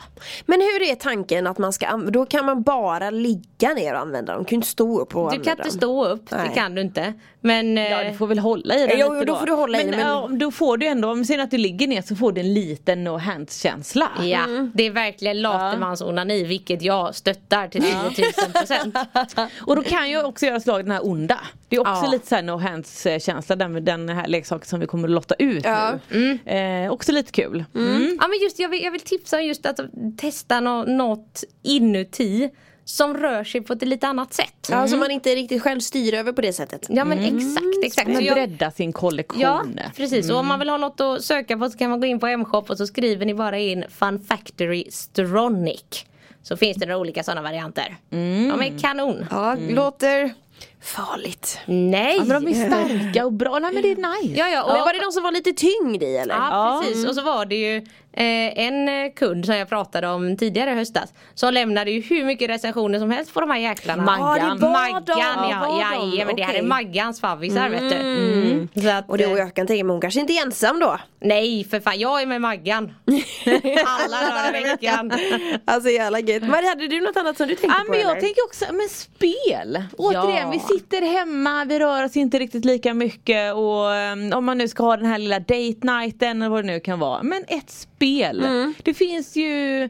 Men 0.46 0.62
hur 0.62 0.81
är 0.91 0.96
tanken 0.96 1.48
att 1.48 1.57
man 1.57 1.74
ska 1.74 1.98
då 1.98 2.25
kan 2.25 2.46
man 2.46 2.62
bara 2.63 3.10
ligga 3.10 3.74
ner 3.74 3.93
och 3.93 4.00
använda 4.00 4.34
dem? 4.34 4.43
Du 4.43 4.48
kan 4.48 4.55
ju 4.55 4.57
inte 4.57 4.67
stå 4.67 5.00
upp 5.00 5.15
och 5.15 5.31
Du 5.31 5.39
kan 5.43 5.51
inte 5.51 5.63
dem. 5.63 5.72
stå 5.72 6.05
upp, 6.05 6.31
Nej. 6.31 6.48
det 6.50 6.55
kan 6.55 6.75
du 6.75 6.81
inte. 6.81 7.13
Men 7.41 7.77
Ja 7.77 8.01
eh, 8.01 8.12
du 8.12 8.17
får 8.17 8.27
väl 8.27 8.39
hålla 8.39 8.75
i 8.75 8.88
den 8.88 9.00
Jo, 9.00 9.13
lite 9.13 9.25
då 9.25 9.36
får 9.36 9.46
du 9.46 9.51
hålla 9.53 9.81
i 9.81 9.84
men, 9.84 9.91
den, 9.91 10.00
men- 10.00 10.10
ja, 10.10 10.27
då 10.31 10.51
får 10.51 10.77
du 10.77 10.88
ändå, 10.88 11.12
om 11.12 11.19
vi 11.19 11.25
säger 11.25 11.43
att 11.43 11.51
du 11.51 11.57
ligger 11.57 11.88
ner 11.88 12.01
så 12.01 12.15
får 12.15 12.31
du 12.31 12.41
en 12.41 12.53
lite 12.68 12.96
no 12.96 13.18
hands-känsla. 13.18 14.10
Ja, 14.22 14.46
det 14.74 14.84
är 14.84 14.92
verkligen 14.92 15.42
latemansonani 15.42 16.44
vilket 16.44 16.82
jag 16.82 17.16
stöttar 17.16 17.68
till 17.68 17.82
10 17.82 17.94
000 18.44 18.52
procent. 18.54 18.96
Och 19.62 19.76
då 19.76 19.84
kan 19.84 20.12
jag 20.12 20.26
också 20.26 20.46
göra 20.46 20.60
slag 20.60 20.84
den 20.86 20.92
här 20.92 21.06
onda. 21.08 21.40
Det 21.70 21.76
är 21.76 21.80
också 21.80 22.06
Ja. 22.06 22.12
lite 22.12 22.28
såhär 22.28 22.42
no 22.44 22.58
hands 22.58 23.08
känsla 23.20 23.56
den 23.56 23.72
med 23.72 23.84
den 23.84 24.10
här 24.10 24.28
leksaken 24.28 24.66
som 24.68 24.80
vi 24.80 24.88
kommer 24.88 25.08
att 25.08 25.14
lotta 25.14 25.36
ut 25.40 25.66
Ja. 25.66 26.00
nu. 26.10 26.40
Eh, 26.46 26.92
också 26.92 27.12
lite 27.12 27.32
kul. 27.32 27.64
Mm. 27.76 28.18
Ja 28.22 28.28
men 28.28 28.40
just 28.44 28.60
jag 28.60 28.70
vill, 28.70 28.84
jag 28.84 28.92
vill 28.92 29.02
tipsa 29.02 29.38
om 29.38 29.44
just 29.46 29.66
att 29.66 29.80
testa 30.18 30.60
nå- 30.60 30.84
något 30.84 31.44
inuti 31.64 32.50
som 32.89 33.17
rör 33.17 33.44
sig 33.44 33.62
på 33.62 33.74
ett 33.74 33.82
lite 33.88 34.08
annat 34.08 34.34
sätt. 34.34 34.67
Ja, 34.70 34.88
som 34.88 35.00
man 35.00 35.12
inte 35.12 35.36
riktigt 35.36 35.62
själv 35.62 35.79
styr 35.79 36.13
över 36.13 36.32
på 36.32 36.41
det 36.41 36.53
sättet. 36.53 36.86
Ja 36.89 37.06
men 37.06 37.20
exakt, 37.20 37.84
exakt. 37.84 38.08
Så 38.08 38.13
Men 38.13 38.25
jag, 38.25 38.36
bredda 38.36 38.72
sin 38.72 38.94
kollektion. 38.94 39.41
ja 39.41 39.65
precis, 39.96 40.29
och 40.29 40.38
om 40.38 40.48
man 40.48 40.60
vill 40.60 40.70
ha 40.70 40.77
något 40.77 41.01
att 41.01 41.24
söka 41.24 41.58
på 41.58 41.70
så 41.70 41.77
kan 41.77 41.89
man 41.89 42.00
gå 42.00 42.06
in 42.06 42.20
på 42.20 42.27
M-shop 42.27 42.63
och 42.70 42.77
så 42.77 42.88
skriver 42.88 43.25
ni 43.25 43.34
bara 43.34 43.60
in 43.60 43.84
Fun 43.89 44.20
Factory 44.20 44.86
Stronic. 44.91 46.06
Så 46.44 46.58
finns 46.58 46.77
det 46.77 46.86
några 46.86 47.00
olika 47.00 47.24
sådana 47.24 47.41
varianter. 47.41 47.98
Mm. 48.12 48.50
De 48.50 48.62
är 48.62 48.79
kanon. 48.79 49.25
Ja, 49.32 49.56
låter 49.70 50.34
farligt. 50.81 51.60
Nej! 51.65 52.15
Ja, 52.17 52.24
men 52.24 52.43
de 52.43 52.51
är 52.51 52.67
starka 52.67 53.25
och 53.25 53.34
bra. 53.34 53.60
Nej 53.60 53.74
men 53.74 53.81
det 53.81 53.91
är 53.91 53.96
nice. 53.96 54.39
Ja, 54.39 54.48
ja, 54.48 54.63
och 54.63 54.74
Men 54.74 54.81
var 54.81 54.93
det 54.93 55.00
de 55.00 55.12
som 55.12 55.24
var 55.24 55.31
lite 55.31 55.53
tyngd 55.53 56.03
i 56.03 56.17
eller? 56.17 56.36
Ja 56.36 56.81
precis 56.86 57.07
och 57.07 57.15
så 57.15 57.22
var 57.22 57.46
det 57.46 57.55
ju 57.55 57.77
eh, 58.13 58.60
en 58.65 58.88
eh, 58.89 59.12
kund 59.15 59.46
som 59.46 59.55
jag 59.55 59.69
pratade 59.69 60.07
om 60.07 60.38
tidigare 60.38 60.72
i 60.72 60.74
höstas 60.74 61.13
Som 61.36 61.53
lämnade 61.53 61.91
ju 61.91 62.01
hur 62.01 62.25
mycket 62.25 62.50
recensioner 62.50 63.00
som 63.00 63.12
helst 63.12 63.34
på 63.34 63.39
de 63.41 63.50
här 63.50 63.57
jäklarna 63.57 64.03
Maggan. 64.03 64.38
Ja, 64.48 64.53
det 64.55 64.62
var 64.62 64.69
Maggan 64.72 65.03
de, 65.05 65.13
ja, 65.51 65.60
var 65.60 65.67
de, 65.67 65.79
jajamän 66.12 66.36
det 66.36 66.43
här 66.43 66.53
är. 66.53 66.62
Maggans 66.62 67.22
favvisar 67.22 67.69
vet 67.69 67.89
du 67.89 67.96
mm. 67.96 68.67
Så 68.81 68.89
att, 68.89 69.10
Och 69.10 69.17
det, 69.17 69.25
och 69.25 69.31
eh, 69.31 69.38
jag 69.38 69.53
kan 69.53 69.67
tänka 69.67 69.84
mig 69.84 69.91
hon 69.93 70.01
kanske 70.01 70.19
inte 70.19 70.34
är 70.34 70.41
ensam 70.46 70.79
då. 70.79 71.00
Nej 71.19 71.63
för 71.63 71.79
fan 71.79 72.00
jag 72.00 72.22
är 72.22 72.25
med 72.25 72.41
Maggan 72.41 72.93
Alla 73.86 74.17
dagar 74.29 74.60
i 74.60 74.63
veckan 74.63 75.12
Alltså 75.65 75.89
jävla 75.89 76.19
gött. 76.19 76.41
Men 76.43 76.65
hade 76.65 76.88
du 76.88 77.01
något 77.01 77.17
annat 77.17 77.38
som 77.38 77.48
du 77.48 77.55
tänkte 77.55 77.77
Ja 77.79 77.84
på 77.86 77.91
men 77.91 78.00
jag 78.01 78.12
eller? 78.12 78.22
tänker 78.22 78.43
också, 78.46 78.65
men 78.74 78.89
spel! 78.89 79.84
Återigen, 79.98 80.36
Ja. 80.38 80.50
vi 80.51 80.60
sitter 80.74 81.02
hemma, 81.02 81.66
vi 81.66 81.80
rör 81.80 82.04
oss 82.04 82.18
inte 82.18 82.40
riktigt 82.40 82.66
lika 82.66 82.94
mycket 82.94 83.54
och 83.54 83.86
um, 83.86 84.34
om 84.34 84.46
man 84.46 84.58
nu 84.58 84.68
ska 84.68 84.84
ha 84.84 84.98
den 84.98 85.06
här 85.06 85.18
lilla 85.20 85.40
date 85.40 85.78
nighten 85.82 86.42
eller 86.42 86.50
vad 86.50 86.64
det 86.64 86.68
nu 86.68 86.80
kan 86.80 87.00
vara. 87.00 87.24
Men 87.24 87.44
ett 87.48 87.70
spel. 87.70 88.42
Det 88.84 88.94
finns 88.94 89.36
ju 89.36 89.90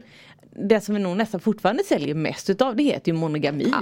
det 0.68 0.80
som 0.80 0.94
vi 0.94 1.00
nog 1.00 1.16
nästan 1.16 1.40
fortfarande 1.40 1.84
säljer 1.84 2.14
mest 2.14 2.50
utav 2.50 2.76
det 2.76 2.82
heter 2.82 3.12
ju 3.12 3.18
monogami. 3.18 3.72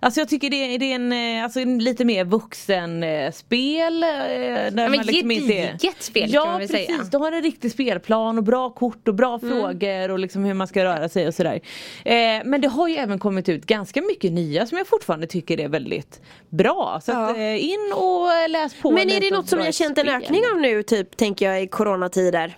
Alltså 0.00 0.20
jag 0.20 0.28
tycker 0.28 0.50
det 0.50 0.74
är, 0.74 0.78
det 0.78 0.84
är 0.92 0.94
en, 0.94 1.12
eh, 1.38 1.44
alltså 1.44 1.60
en 1.60 1.78
lite 1.78 2.04
mer 2.04 2.24
vuxen 2.24 3.02
eh, 3.02 3.30
spel. 3.32 4.02
eh, 4.02 4.08
Där 4.08 4.88
men 4.88 4.92
liksom 5.06 5.30
inte 5.30 5.52
gediget 5.54 6.02
spel 6.02 6.30
ja, 6.32 6.42
kan 6.42 6.50
man 6.50 6.60
väl 6.60 6.68
precis. 6.68 6.86
säga. 6.86 6.98
Du 7.12 7.18
har 7.18 7.32
en 7.32 7.42
riktig 7.42 7.70
spelplan 7.72 8.38
och 8.38 8.44
bra 8.44 8.70
kort 8.70 9.08
och 9.08 9.14
bra 9.14 9.38
frågor 9.38 10.10
och 10.10 10.18
liksom 10.18 10.44
hur 10.44 10.54
man 10.54 10.66
ska 10.68 10.84
röra 10.84 11.08
sig 11.08 11.26
och 11.28 11.34
sådär. 11.34 11.60
Eh, 12.04 12.14
men 12.44 12.60
det 12.60 12.68
har 12.68 12.88
ju 12.88 12.94
även 12.94 13.18
kommit 13.18 13.48
ut 13.48 13.66
ganska 13.66 14.02
mycket 14.02 14.32
nya 14.32 14.66
som 14.66 14.78
jag 14.78 14.86
fortfarande 14.86 15.26
tycker 15.26 15.60
är 15.60 15.68
väldigt 15.68 16.20
bra. 16.48 17.00
Så 17.04 17.12
att, 17.12 17.36
Ja. 17.36 17.42
eh, 17.42 17.64
in 17.64 17.92
och 17.94 18.50
läs 18.50 18.74
på 18.82 18.90
Men 18.90 19.10
är 19.10 19.20
det 19.20 19.30
något 19.30 19.48
som 19.48 19.58
ni 19.58 19.64
har 19.64 19.72
känt 19.72 19.98
en 19.98 20.08
ökning 20.08 20.40
av 20.54 20.60
nu 20.60 20.82
typ 20.82 21.16
tänker 21.16 21.46
jag 21.50 21.62
i 21.62 21.66
coronatider? 21.66 22.56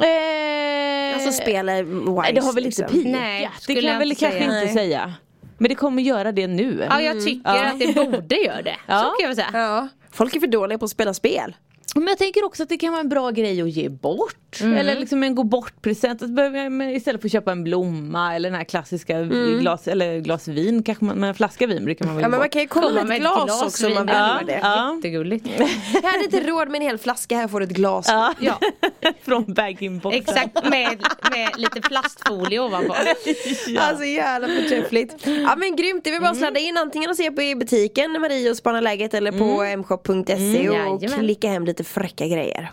Eh, 0.00 1.14
Alltså 1.14 1.32
spel 1.42 1.66
wise 1.66 2.32
det 2.32 2.40
har 2.40 2.52
väl 2.52 2.66
inte 2.66 2.82
liksom. 2.88 3.12
Nej, 3.12 3.50
det 3.56 3.62
skulle 3.62 3.80
kan 3.80 3.90
jag 3.90 3.98
väl 3.98 4.10
inte 4.10 4.20
kanske 4.20 4.38
säga. 4.38 4.52
inte 4.62 4.64
Nej. 4.64 4.74
säga. 4.74 5.14
Men 5.58 5.68
det 5.68 5.74
kommer 5.74 6.02
göra 6.02 6.32
det 6.32 6.46
nu. 6.46 6.86
Ja 6.90 7.00
jag 7.00 7.24
tycker 7.24 7.54
Ja. 7.54 7.64
att 7.64 7.78
det 7.78 7.94
borde 7.94 8.36
göra 8.36 8.62
det 8.62 8.76
Så 8.86 8.92
Ja. 8.92 9.00
kan 9.02 9.14
jag 9.20 9.28
väl 9.28 9.36
säga 9.36 9.48
Ja. 9.52 9.88
Folk 10.10 10.36
är 10.36 10.40
för 10.40 10.46
dåliga 10.46 10.78
på 10.78 10.84
att 10.84 10.90
spela 10.90 11.14
spel. 11.14 11.56
Men 12.00 12.08
jag 12.08 12.18
tänker 12.18 12.44
också 12.44 12.62
att 12.62 12.68
det 12.68 12.76
kan 12.76 12.90
vara 12.92 13.00
en 13.00 13.08
bra 13.08 13.30
grej 13.30 13.62
att 13.62 13.70
ge 13.70 13.88
bort. 13.88 14.34
Mm. 14.60 14.74
Eller 14.76 14.94
liksom 15.00 15.22
en 15.22 15.34
gå 15.34 15.42
bort 15.44 15.82
present. 15.82 16.22
Att 16.22 16.30
behöva- 16.30 16.70
men 16.70 16.90
Istället 16.90 17.20
för 17.20 17.28
att 17.28 17.32
köpa 17.32 17.52
en 17.52 17.64
blomma 17.64 18.34
eller 18.34 18.50
den 18.50 18.56
här 18.58 18.64
klassiska 18.64 19.22
glas, 19.60 19.88
eller 19.88 20.18
glas 20.18 20.48
vin 20.48 20.82
kanske 20.82 21.04
man, 21.04 21.16
men 21.18 21.28
en 21.28 21.34
flaska 21.34 21.66
vin 21.66 21.84
brukar 21.84 22.04
man 22.04 22.14
väl 22.14 22.22
Ja 22.22 22.28
men 22.28 22.38
man 22.38 22.48
kan 22.48 22.62
ju 22.62 22.68
komma 22.68 22.90
med 23.04 23.10
ett 23.16 23.20
glas, 23.20 23.62
också 23.62 23.86
om 23.86 23.94
man 23.94 24.06
vill 24.06 24.14
göra 24.14 24.42
det. 24.46 24.58
Ja. 24.62 24.94
Jättegulligt 24.96 25.46
Jag 26.02 26.10
hade 26.10 26.24
inte 26.24 26.40
råd 26.40 26.68
med 26.68 26.80
en 26.80 26.86
hel 26.86 26.98
flaska, 26.98 27.36
här 27.36 27.48
får 27.48 27.60
du 27.60 27.64
ett 27.66 27.72
glas. 27.72 28.06
Ja. 28.08 28.34
Ja. 28.40 28.58
Från 29.24 29.54
bag-in-boxen. 29.54 30.20
Exakt 30.22 30.68
med, 30.70 31.02
med 31.30 31.48
lite 31.56 31.80
plastfolie 31.80 32.58
ovanpå 32.60 32.94
Alltså 33.78 34.04
jävla 34.04 34.48
förträffligt. 34.48 35.26
Ja 35.26 35.54
men 35.56 35.76
grymt, 35.76 36.04
det 36.04 36.10
är 36.10 36.12
väl 36.12 36.20
bara 36.20 36.30
att 36.30 36.36
sladda 36.38 36.60
in 36.60 36.76
antingen 36.76 37.10
och 37.10 37.16
se 37.16 37.30
på 37.30 37.42
i 37.42 37.54
butiken 37.54 38.12
Marie 38.20 38.50
och 38.50 38.56
spana 38.56 38.80
läget 38.80 39.14
eller 39.14 39.32
på 39.32 39.76
mshop.se 39.76 40.68
och 40.68 40.74
Jajamän. 40.74 41.18
klicka 41.18 41.48
hem 41.48 41.64
lite 41.64 41.84
fräcka 41.88 42.26
grejer. 42.26 42.70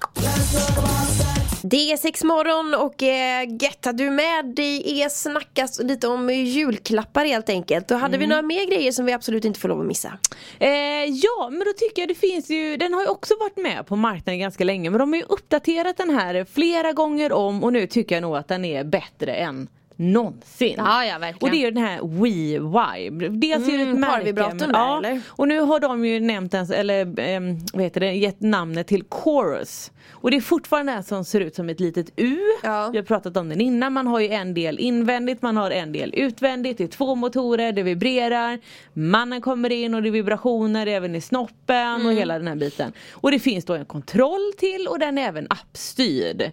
Det 1.64 1.92
är 1.92 1.98
sex 1.98 2.24
morgon 2.24 2.74
och 2.74 3.04
eh, 3.04 3.48
gött 3.62 3.88
att 3.88 3.98
du 3.98 4.10
med. 4.10 4.46
Det 4.56 5.02
är 5.02 5.10
snackas 5.10 5.80
lite 5.84 6.08
om 6.08 6.30
julklappar 6.30 7.26
helt 7.26 7.50
enkelt. 7.50 7.92
Och 7.92 7.98
hade 7.98 8.18
vi 8.18 8.28
några 8.28 8.42
mer 8.42 8.68
grejer 8.68 8.92
som 8.92 9.06
vi 9.06 9.14
absolut 9.14 9.46
inte 9.46 9.60
får 9.60 9.70
lov 9.70 9.80
att 9.80 9.86
missa? 9.86 10.18
Eh, 10.60 10.70
ja 11.06 11.50
men 11.52 11.60
då 11.60 11.74
tycker 11.78 12.02
jag 12.02 12.10
det 12.10 12.16
finns 12.16 12.50
ju, 12.50 12.78
den 12.78 12.94
har 12.94 13.02
ju 13.02 13.08
också 13.08 13.34
varit 13.40 13.58
med 13.58 13.86
på 13.88 13.96
marknaden 13.96 14.40
ganska 14.40 14.64
länge 14.64 14.90
men 14.90 15.00
de 15.00 15.14
har 15.14 15.18
ju 15.18 15.26
uppdaterat 15.30 15.98
den 15.98 16.10
här 16.10 16.46
flera 16.54 16.94
gånger 16.94 17.32
om 17.32 17.64
och 17.64 17.74
nu 17.74 17.88
tycker 17.88 18.16
jag 18.16 18.22
nog 18.22 18.36
att 18.36 18.48
den 18.48 18.66
är 18.66 18.84
bättre 18.84 19.36
än 19.36 19.68
någonsin. 19.96 20.74
Ja, 20.78 21.06
ja, 21.06 21.18
verkligen. 21.20 21.44
Och 21.44 21.50
det 21.52 21.58
är 21.58 21.66
ju 21.66 21.72
den 21.72 21.84
här 21.84 22.22
Wii 22.22 22.60
Vibe. 22.60 23.30
Dels 23.30 23.68
är 23.68 23.72
det 23.78 23.84
ett 23.84 23.88
Mm, 23.88 24.00
märke. 24.00 24.32
där, 24.32 24.70
ja, 24.74 24.98
eller? 24.98 25.22
Och 25.28 25.48
nu 25.48 25.60
har 25.60 25.80
de 25.80 26.06
ju 26.06 26.20
nämnt 26.20 26.52
den, 26.52 26.72
eller 26.72 27.20
ehm, 27.20 27.58
vad 27.74 27.84
heter 27.84 28.00
det, 28.00 28.12
gett 28.14 28.42
namnet 28.42 28.88
till 28.88 29.04
Chorus. 29.10 29.92
Och 30.12 30.32
det 30.32 30.38
är 30.38 30.42
fortfarande 30.42 30.92
en 30.92 31.04
som 31.04 31.26
ser 31.26 31.40
ut 31.42 31.56
som 31.56 31.70
ett 31.70 31.80
litet 31.80 32.10
U. 32.16 32.38
Ja. 32.64 32.90
Vi 32.92 32.98
har 32.98 33.06
pratat 33.06 33.38
om 33.38 33.50
den 33.50 33.62
innan. 33.62 33.94
Man 33.94 34.08
har 34.08 34.20
ju 34.20 34.30
en 34.30 34.54
del 34.54 34.80
invändigt, 34.80 35.42
man 35.42 35.58
har 35.58 35.72
en 35.72 35.92
del 35.92 36.14
utvändigt. 36.16 36.78
Det 36.78 36.84
är 36.84 36.88
två 36.88 37.16
motorer, 37.16 37.72
det 37.72 37.84
vibrerar. 37.84 38.60
Mannen 38.94 39.42
kommer 39.42 39.72
in 39.72 39.96
och 39.96 40.02
det 40.04 40.10
är 40.10 40.12
vibrationer 40.12 40.88
även 40.88 41.16
i 41.16 41.22
snoppen 41.22 41.76
Mm. 41.96 42.08
och 42.08 42.14
hela 42.14 42.38
den 42.40 42.48
här 42.48 42.56
biten. 42.56 42.94
Och 43.12 43.32
det 43.32 43.40
finns 43.40 43.66
då 43.66 43.74
en 43.74 43.86
kontroll 43.86 44.52
till 44.58 44.88
och 44.88 45.00
den 45.00 45.18
är 45.18 45.28
även 45.28 45.48
appstyrd. 45.50 46.52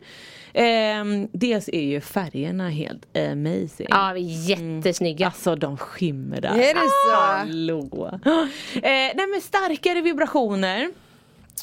Ehm, 0.54 1.28
dels 1.32 1.68
är 1.68 1.82
ju 1.82 2.00
färgerna 2.00 2.68
helt 2.68 3.16
amazing. 3.16 3.86
Ja, 3.90 4.16
jättesnygga. 4.16 5.26
Alltså 5.26 5.56
de 5.56 5.76
skimrar. 5.76 6.54
Är 6.54 6.74
det 6.74 6.90
så? 7.10 7.16
Hallå. 7.16 8.18
Eh, 8.74 8.82
nej 8.82 9.26
men 9.30 9.40
starkare 9.40 10.00
vibrationer. 10.00 10.90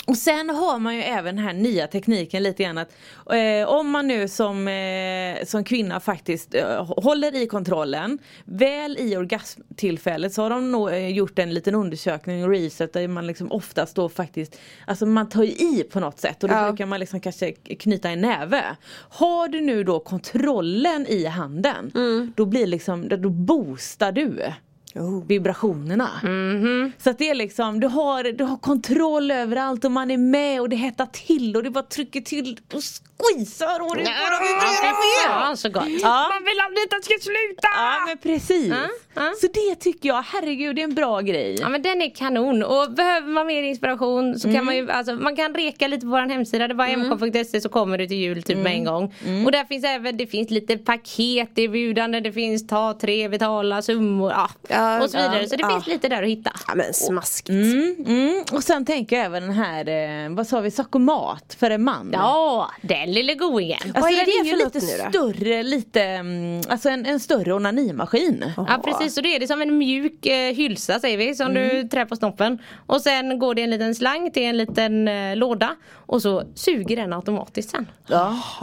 Och 0.07 0.17
sen 0.17 0.49
har 0.49 0.79
man 0.79 0.95
ju 0.95 1.01
även 1.01 1.35
den 1.35 1.45
här 1.45 1.53
nya 1.53 1.87
tekniken 1.87 2.43
lite 2.43 2.63
grann 2.63 2.77
att 2.77 2.91
eh, 3.31 3.67
om 3.69 3.89
man 3.89 4.07
nu 4.07 4.27
som, 4.27 4.67
eh, 4.67 5.45
som 5.45 5.63
kvinna 5.63 5.99
faktiskt 5.99 6.55
eh, 6.55 6.85
håller 6.97 7.35
i 7.35 7.47
kontrollen 7.47 8.19
väl 8.45 8.97
i 8.99 9.17
orgasmtillfället 9.17 10.33
så 10.33 10.41
har 10.41 10.49
de 10.49 10.71
nog 10.71 10.89
eh, 10.89 11.07
gjort 11.07 11.39
en 11.39 11.53
liten 11.53 11.75
undersökning 11.75 12.43
och 12.43 12.49
research 12.49 12.89
där 12.93 13.07
man 13.07 13.27
liksom 13.27 13.51
oftast 13.51 13.95
då 13.95 14.09
faktiskt 14.09 14.59
Alltså 14.87 15.05
man 15.05 15.29
tar 15.29 15.43
ju 15.43 15.51
i 15.51 15.83
på 15.91 15.99
något 15.99 16.19
sätt 16.19 16.43
och 16.43 16.49
då 16.49 16.55
Ja. 16.55 16.67
brukar 16.67 16.85
man 16.85 16.99
liksom 16.99 17.19
kanske 17.21 17.51
knyta 17.51 18.09
en 18.09 18.21
näve. 18.21 18.63
Har 19.09 19.47
du 19.47 19.61
nu 19.61 19.83
då 19.83 19.99
kontrollen 19.99 21.05
i 21.07 21.25
handen 21.25 21.91
då 22.35 22.45
blir 22.45 22.67
liksom, 22.67 23.07
då 23.09 23.29
boostar 23.29 24.11
du 24.11 24.53
Oh. 24.95 25.27
vibrationerna. 25.27 26.09
Mhm. 26.23 26.91
Så 26.97 27.09
att 27.09 27.17
det 27.17 27.29
är 27.29 27.35
liksom, 27.35 27.79
du 27.79 27.87
har, 27.87 28.23
du 28.23 28.43
har 28.43 28.57
kontroll 28.57 29.31
över 29.31 29.55
allt 29.55 29.85
och 29.85 29.91
man 29.91 30.11
är 30.11 30.17
med 30.17 30.61
och 30.61 30.69
det 30.69 30.75
hettar 30.75 31.05
till 31.05 31.55
och 31.55 31.63
det 31.63 31.69
bara 31.69 31.83
trycker 31.83 32.21
till 32.21 32.59
och 32.73 32.81
squeezar 33.19 33.79
och 33.79 33.95
det 33.95 34.03
bara 34.03 34.39
vibrerar 34.39 34.91
mer. 34.91 35.49
Ja, 35.49 35.55
så 35.55 35.69
gott. 35.69 35.83
Ja. 36.01 36.29
Man 36.33 36.43
vill 36.43 36.59
aldrig 36.65 36.83
att 36.83 36.89
det 36.91 37.03
ska 37.03 37.13
sluta! 37.21 37.67
Ja 37.75 38.05
men 38.07 38.17
precis. 38.17 38.73
ja. 39.13 39.33
Så 39.41 39.47
det 39.47 39.75
tycker 39.75 40.09
jag, 40.09 40.21
herregud 40.21 40.75
det 40.75 40.81
är 40.81 40.83
en 40.83 40.95
bra 40.95 41.21
grej. 41.21 41.57
Ja 41.59 41.69
men 41.69 41.81
den 41.81 42.01
är 42.01 42.15
kanon 42.15 42.63
och 42.63 42.91
behöver 42.91 43.27
man 43.27 43.47
mer 43.47 43.63
inspiration 43.63 44.39
så 44.39 44.53
kan 44.53 44.65
man 44.65 44.75
ju, 44.75 44.91
alltså 44.91 45.13
man 45.15 45.35
kan 45.35 45.53
reka 45.53 45.87
lite 45.87 46.01
på 46.05 46.11
våran 46.11 46.29
hemsida, 46.29 46.67
det 46.67 46.73
är 46.73 46.75
bara 46.75 46.97
mk.se 46.97 47.61
så 47.61 47.69
kommer 47.69 47.97
du 47.97 48.07
till 48.07 48.17
jul 48.17 48.43
typ 48.43 48.57
med 48.57 48.73
en 48.73 48.85
gång. 48.85 49.13
Och 49.45 49.51
där 49.51 49.65
finns 49.65 49.85
även, 49.85 50.17
det 50.17 50.27
finns 50.27 50.49
lite 50.49 50.77
paketerbjudande, 50.77 52.19
det 52.19 52.31
finns 52.31 52.67
ta 52.67 52.97
tre 53.01 53.29
betala 53.29 53.81
summor, 53.81 54.31
ja, 54.31 54.49
Ja, 54.79 55.03
och 55.03 55.09
så 55.09 55.17
vidare. 55.17 55.47
så 55.47 55.55
det 55.55 55.61
ja. 55.61 55.69
finns 55.69 55.87
lite 55.87 56.09
där 56.09 56.23
att 56.23 56.29
hitta. 56.29 56.51
Ja 56.67 56.75
men 56.75 56.93
smaskigt. 56.93 57.49
Mm, 57.49 57.95
mm. 58.07 58.43
Och 58.51 58.63
sen 58.63 58.85
tänker 58.85 59.15
jag 59.15 59.25
även 59.25 59.43
den 59.43 59.51
här, 59.51 59.87
eh, 60.25 60.35
vad 60.35 60.47
sa 60.47 60.59
vi, 60.59 60.71
Sakomat 60.71 61.55
för 61.59 61.71
en 61.71 61.83
man. 61.83 62.09
Ja, 62.13 62.71
den 62.81 63.11
lille 63.11 63.33
goingen. 63.33 63.79
Alltså 63.83 64.01
Vad 64.01 64.11
är 64.11 64.25
det 64.25 64.31
ju 64.31 64.57
för 64.57 64.65
lite 64.65 64.79
nu 64.79 65.09
större, 65.09 65.63
lite, 65.63 66.01
mm, 66.03 66.61
alltså 66.69 66.89
en, 66.89 67.05
en 67.05 67.19
större 67.19 67.53
onanimaskin. 67.53 68.45
Ja 68.57 68.81
precis, 68.85 69.15
så 69.15 69.21
det 69.21 69.35
är 69.35 69.39
det 69.39 69.47
som 69.47 69.61
en 69.61 69.77
mjuk 69.77 70.25
eh, 70.25 70.53
hylsa 70.53 70.99
säger 70.99 71.17
vi 71.17 71.35
som 71.35 71.53
du 71.53 71.87
trär 71.87 72.05
på 72.05 72.15
snoppen. 72.15 72.59
Och 72.87 73.01
sen 73.01 73.39
går 73.39 73.55
det 73.55 73.61
en 73.61 73.69
liten 73.69 73.95
slang 73.95 74.31
till 74.31 74.43
en 74.43 74.57
liten 74.57 75.07
eh, 75.07 75.35
låda 75.35 75.75
och 75.95 76.21
så 76.21 76.43
suger 76.55 76.95
den 76.95 77.13
automatiskt 77.13 77.69
sen. 77.69 77.87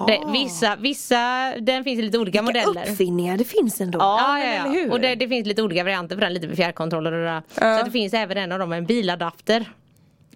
Det, 0.07 0.21
vissa, 0.33 0.77
vissa, 0.77 1.53
den 1.61 1.85
finns 1.85 1.99
i 1.99 2.03
lite 2.03 2.19
olika 2.19 2.43
modeller. 2.43 2.91
Uppfinningar 2.91 3.37
det 3.37 3.45
finns 3.45 3.81
ändå. 3.81 3.99
Ja, 3.99 4.17
Ja, 4.17 4.39
ja, 4.39 4.45
eller 4.45 4.71
hur? 4.71 4.93
Och 4.93 5.01
det, 5.01 5.15
det 5.15 5.29
finns 5.29 5.47
lite 5.47 5.63
olika 5.63 5.85
varianter 5.85 6.06
på 6.15 6.21
den, 6.21 6.35
lite 6.35 6.47
med 6.49 6.57
fjärrkontroller 6.57 7.13
och 7.13 7.19
det 7.19 7.25
där. 7.25 7.79
Så 7.79 7.85
det 7.85 7.91
finns 7.91 8.15
även 8.15 8.37
en 8.37 8.53
av 8.53 8.59
dem 8.59 8.69
med 8.69 8.79
en 8.79 8.87
biladapter. 8.87 9.73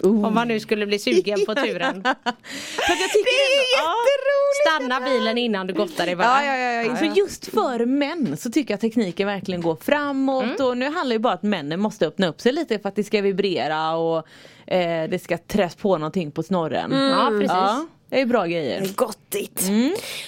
Om 0.03 0.35
man 0.35 0.49
nu 0.49 0.61
skulle 0.61 0.87
bli 0.87 0.99
sugen 0.99 1.39
på 1.47 1.55
turen. 1.55 2.03
För 2.03 2.95
jag 2.99 3.11
tycker 3.11 3.25
Det 3.25 3.31
är 3.31 3.59
ändå- 3.59 3.77
ja, 3.77 3.95
jätteroligt! 4.07 4.67
Stanna 4.67 5.01
bilen 5.11 5.39
innan 5.39 5.67
du 5.67 5.75
gottar 5.75 6.07
dig 6.07 6.17
bara. 6.17 6.27
Ja, 6.27 6.45
ja, 6.45 6.57
ja, 6.73 6.83
ja, 6.83 6.97
För 6.97 7.07
just 7.07 7.47
för 7.47 7.87
män 7.87 8.37
så 8.37 8.51
tycker 8.51 8.73
jag 8.75 8.81
tekniken 8.81 9.27
verkligen 9.27 9.61
går 9.61 9.77
framåt 9.77 10.45
Mm. 10.45 10.57
och 10.67 10.77
nu 10.79 10.85
handlar 10.91 11.15
det 11.15 11.19
bara 11.19 11.33
om 11.33 11.35
att 11.35 11.43
männen 11.43 11.81
måste 11.81 12.07
öppna 12.07 12.27
upp 12.27 12.41
sig 12.41 12.53
lite 12.53 12.79
för 12.79 12.89
att 12.89 12.97
det 12.97 13.05
ska 13.05 13.23
vibrera 13.23 13.95
och 13.97 14.27
eh, 14.67 15.11
det 15.11 15.23
ska 15.23 15.39
träs 15.39 15.75
på 15.77 15.99
någonting 15.99 16.31
på 16.33 16.43
snorren. 16.43 16.91
Ja, 16.93 17.29
precis. 17.41 17.91
Ja, 18.11 18.17
det 18.17 18.23
är 18.23 18.27
bra 18.27 18.47
grejer. 18.47 18.89
Gottigt. 18.95 19.63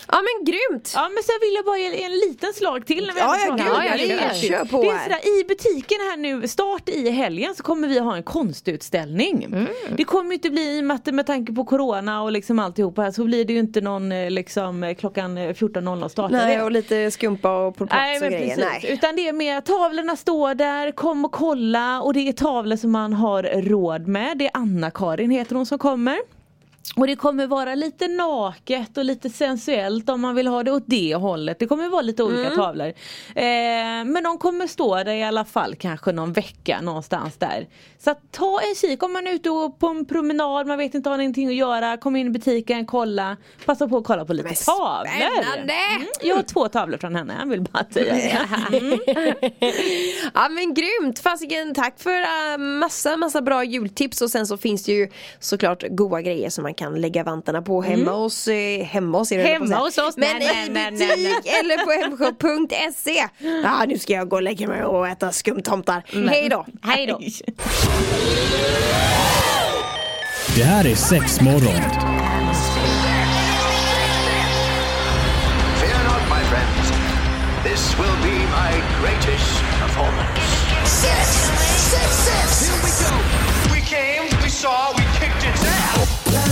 Ja 0.08 0.18
men 0.22 0.44
grymt. 0.44 0.92
Ja 0.94 1.08
men 1.14 1.22
sen 1.22 1.34
vill 1.40 1.54
jag 1.54 1.64
bara 1.64 1.78
ge 1.78 2.04
en 2.04 2.12
liten 2.12 2.52
slag 2.52 2.86
till 2.86 3.06
när 3.06 3.14
vi 3.14 3.20
Ja, 3.20 3.36
ja, 3.46 3.54
gud, 3.54 3.66
om 3.66 3.84
ja, 3.84 4.28
det. 4.28 4.36
kör 4.36 4.64
på 4.64 4.82
Det 4.82 4.88
är 4.88 4.98
sådär, 5.02 5.40
I 5.40 5.44
butiken 5.44 5.98
här 6.00 6.16
nu, 6.16 6.48
start 6.48 6.88
i 6.88 7.10
helgen 7.10 7.54
så 7.54 7.62
kommer 7.62 7.88
vi 7.88 7.98
ha 7.98 8.16
en 8.16 8.22
konstutställning. 8.22 9.44
Mm. 9.44 9.66
Det 9.96 10.04
kommer 10.04 10.30
ju 10.30 10.34
inte 10.34 10.50
bli, 10.50 10.78
i 10.78 10.80
och 10.80 11.14
med, 11.14 11.26
tanke 11.26 11.52
på 11.52 11.64
corona 11.64 12.22
och 12.22 12.32
liksom 12.32 12.58
alltihopa 12.58 13.02
här 13.02 13.10
så 13.10 13.24
blir 13.24 13.44
det 13.44 13.52
ju 13.52 13.58
inte 13.58 13.80
någon 13.80 14.12
eh, 14.12 14.30
liksom 14.30 14.84
eh, 14.84 14.94
klockan 14.94 15.38
eh, 15.38 15.48
14.00 15.48 16.08
startar 16.08 16.36
Nej 16.36 16.62
och 16.62 16.70
lite 16.70 17.10
skumpa 17.10 17.66
och 17.66 17.76
polpats 17.76 17.98
Nej 17.98 18.16
och 18.16 18.22
grejer. 18.26 18.56
precis, 18.56 18.64
Nej. 18.82 18.92
utan 18.92 19.16
det 19.16 19.28
är 19.28 19.32
mer 19.32 19.60
tavlorna 19.60 20.16
står 20.16 20.54
där, 20.54 20.90
kom 20.90 21.24
och 21.24 21.32
kolla 21.32 22.02
och 22.02 22.14
det 22.14 22.28
är 22.28 22.32
tavlor 22.32 22.76
som 22.76 22.90
man 22.90 23.12
har 23.12 23.42
råd 23.42 24.06
med. 24.06 24.38
Det 24.38 24.44
är 24.44 24.50
Anna-Karin 24.54 25.30
heter 25.30 25.56
hon 25.56 25.66
som 25.66 25.78
kommer. 25.78 26.41
Och 26.96 27.06
det 27.06 27.16
kommer 27.16 27.46
vara 27.46 27.74
lite 27.74 28.08
naket 28.08 28.98
och 28.98 29.04
lite 29.04 29.30
sensuellt 29.30 30.08
om 30.08 30.20
man 30.20 30.34
vill 30.34 30.46
ha 30.46 30.62
det 30.62 30.72
åt 30.72 30.82
det 30.86 31.14
hållet. 31.14 31.58
Det 31.58 31.66
kommer 31.66 31.88
vara 31.88 32.02
lite 32.02 32.22
olika 32.22 32.50
tavlor. 32.50 32.86
Eh, 32.86 33.44
men 34.04 34.22
de 34.24 34.38
kommer 34.38 34.66
stå 34.66 34.96
där 34.96 35.14
i 35.14 35.22
alla 35.22 35.44
fall 35.44 35.74
kanske 35.74 36.12
någon 36.12 36.32
vecka 36.32 36.80
någonstans 36.80 37.36
där. 37.36 37.66
Så 37.98 38.14
ta 38.30 38.60
en 38.60 38.74
kik 38.74 39.02
om 39.02 39.12
man 39.12 39.26
är 39.26 39.32
ute 39.32 39.50
och 39.50 39.78
på 39.78 39.86
en 39.86 40.04
promenad, 40.04 40.66
man 40.66 40.78
vet 40.78 40.94
inte 40.94 41.10
har 41.10 41.16
någonting 41.16 41.48
att 41.48 41.54
göra. 41.54 41.96
Kom 41.96 42.16
in 42.16 42.26
i 42.26 42.30
butiken, 42.30 42.86
kolla. 42.86 43.36
Passa 43.66 43.88
på 43.88 43.96
att 43.96 44.04
kolla 44.04 44.24
på 44.24 44.32
lite 44.32 44.48
Men 44.48 44.54
tavlor. 44.56 45.10
spännande! 45.10 45.74
Mm, 45.96 46.06
jag 46.22 46.36
har 46.36 46.42
två 46.42 46.68
tavlor 46.68 46.98
från 46.98 47.14
henne, 47.14 47.36
jag 47.40 47.46
vill 47.46 47.60
bara 47.60 47.84
säga 47.90 48.14
det. 48.14 48.38
Ja 50.34 50.48
men 50.48 50.74
grymt! 50.74 51.18
Fasiken 51.18 51.74
tack 51.74 52.00
för 52.00 52.20
uh, 52.20 52.58
massa 52.58 53.16
massa 53.16 53.42
bra 53.42 53.64
jultips 53.64 54.20
och 54.20 54.30
sen 54.30 54.46
så 54.46 54.56
finns 54.56 54.84
det 54.84 54.92
ju 54.92 55.08
såklart 55.40 55.84
goda 55.90 56.22
grejer 56.22 56.50
som 56.50 56.62
man 56.62 56.71
kan 56.74 57.00
lägga 57.00 57.24
vantarna 57.24 57.62
på 57.62 57.82
hemma 57.82 58.10
hos, 58.10 58.48
eh, 58.48 58.84
hemma 58.84 59.18
hos 59.18 59.32
er 59.32 59.44
Hemma 59.44 59.76
hos 59.76 59.98
oss? 59.98 60.16
Men 60.16 60.36
Nej, 60.38 60.66
i 60.66 60.70
nej, 60.70 60.90
butik 60.90 61.08
nej, 61.08 61.22
nej. 61.44 61.60
eller 61.60 61.84
på 61.84 61.90
hemshop.se 61.90 63.26
Ja 63.62 63.84
nu 63.88 63.98
ska 63.98 64.12
jag 64.12 64.28
gå 64.28 64.36
och 64.36 64.42
lägga 64.42 64.68
mig 64.68 64.84
och 64.84 65.08
äta 65.08 65.32
skumtomtar. 65.32 66.02
Hej 66.28 66.48
då! 66.48 66.66
Hej 66.82 67.06
då. 67.06 67.20
Det 70.56 70.62
här 70.62 70.86
är 70.86 70.94
sex 70.94 71.40
morgon. 71.40 71.80
Fear 75.80 76.04
not, 76.04 76.22
my 76.30 76.42
friends. 76.50 76.92
This 77.64 77.98
will 77.98 78.16
be 78.22 78.38
my 78.38 78.72
greatest 79.00 79.62
performance. 79.80 80.40
Six, 80.84 81.28
six, 81.90 82.10
six. 82.28 82.68
Here 82.68 82.80
we 82.84 82.90
go. 83.04 83.12
We 83.74 83.80
came, 83.80 84.42
we 84.42 84.48
saw, 84.50 84.92
we. 84.96 85.01